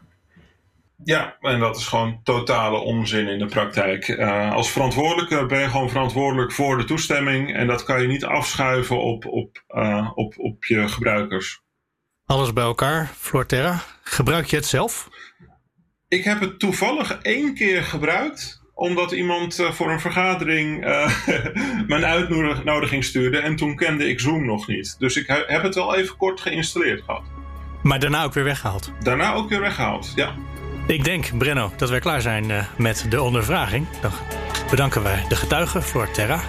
Ja, 1.04 1.38
en 1.42 1.60
dat 1.60 1.78
is 1.78 1.88
gewoon 1.88 2.20
totale 2.24 2.78
onzin 2.78 3.28
in 3.28 3.40
de 3.40 3.46
praktijk. 3.46 4.08
Uh, 4.08 4.54
als 4.54 4.72
verantwoordelijke 4.72 5.46
ben 5.46 5.60
je 5.60 5.70
gewoon 5.70 5.90
verantwoordelijk 5.90 6.52
voor 6.52 6.78
de 6.78 6.84
toestemming 6.84 7.56
en 7.56 7.68
dat 7.68 7.84
kan 7.84 8.02
je 8.02 8.08
niet 8.08 8.26
afschuiven 8.26 9.02
op, 9.02 9.26
op, 9.26 9.64
uh, 9.68 10.12
op, 10.14 10.34
op 10.38 10.66
je 10.66 10.88
gebruikers. 10.88 11.62
Alles 12.26 12.54
bij 12.54 12.64
elkaar, 12.64 13.12
Florterra. 13.18 13.84
Gebruik 14.02 14.46
je 14.46 14.56
het 14.56 14.66
zelf? 14.66 15.10
Ik 16.08 16.24
heb 16.24 16.40
het 16.40 16.60
toevallig 16.60 17.18
één 17.22 17.54
keer 17.54 17.84
gebruikt, 17.84 18.62
omdat 18.74 19.12
iemand 19.12 19.60
uh, 19.60 19.72
voor 19.72 19.92
een 19.92 20.00
vergadering 20.00 20.80
mijn 21.88 22.06
uitnodiging 22.06 23.04
stuurde 23.04 23.38
en 23.40 23.56
toen 23.56 23.76
kende 23.76 24.10
ik 24.10 24.20
Zoom 24.20 24.46
nog 24.46 24.68
niet. 24.68 24.96
Dus 25.00 25.16
ik 25.16 25.44
heb 25.48 25.64
het 25.64 25.76
wel 25.76 25.96
even 25.96 26.18
kort 26.18 26.42
geïnstalleerd 26.42 27.04
gehad. 27.04 27.24
Maar 27.84 28.00
daarna 28.00 28.24
ook 28.24 28.34
weer 28.34 28.44
weggehaald? 28.44 28.92
Daarna 29.00 29.34
ook 29.34 29.50
weer 29.50 29.62
weggehaald, 29.62 30.12
ja. 30.16 30.36
Ik 30.88 31.04
denk, 31.04 31.38
Brenno, 31.38 31.72
dat 31.78 31.90
wij 31.90 32.00
klaar 32.00 32.22
zijn 32.22 32.50
uh, 32.50 32.64
met 32.78 33.06
de 33.10 33.22
ondervraging. 33.22 33.88
Dan 34.02 34.12
bedanken 34.70 35.04
wij 35.04 35.26
de 35.30 35.36
getuige, 35.36 35.82
Floor 35.82 36.12
Terra. 36.12 36.40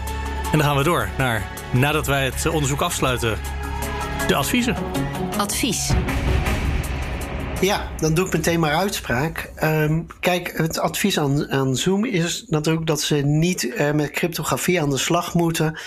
En 0.52 0.58
dan 0.58 0.66
gaan 0.66 0.76
we 0.76 0.82
door 0.82 1.08
naar, 1.18 1.48
nadat 1.70 2.06
wij 2.06 2.24
het 2.24 2.46
onderzoek 2.46 2.80
afsluiten, 2.80 3.38
de 4.26 4.34
adviezen. 4.34 4.76
Advies. 5.36 5.92
Ja, 7.60 7.88
dan 8.00 8.14
doe 8.14 8.26
ik 8.26 8.32
meteen 8.32 8.60
maar 8.60 8.74
uitspraak. 8.74 9.50
Um, 9.62 10.06
kijk, 10.20 10.52
het 10.56 10.78
advies 10.78 11.18
aan, 11.18 11.50
aan 11.50 11.76
Zoom 11.76 12.04
is 12.04 12.44
natuurlijk 12.46 12.86
dat 12.86 13.00
ze 13.00 13.14
niet 13.14 13.62
uh, 13.62 13.90
met 13.90 14.10
cryptografie 14.10 14.80
aan 14.80 14.90
de 14.90 14.96
slag 14.96 15.34
moeten. 15.34 15.78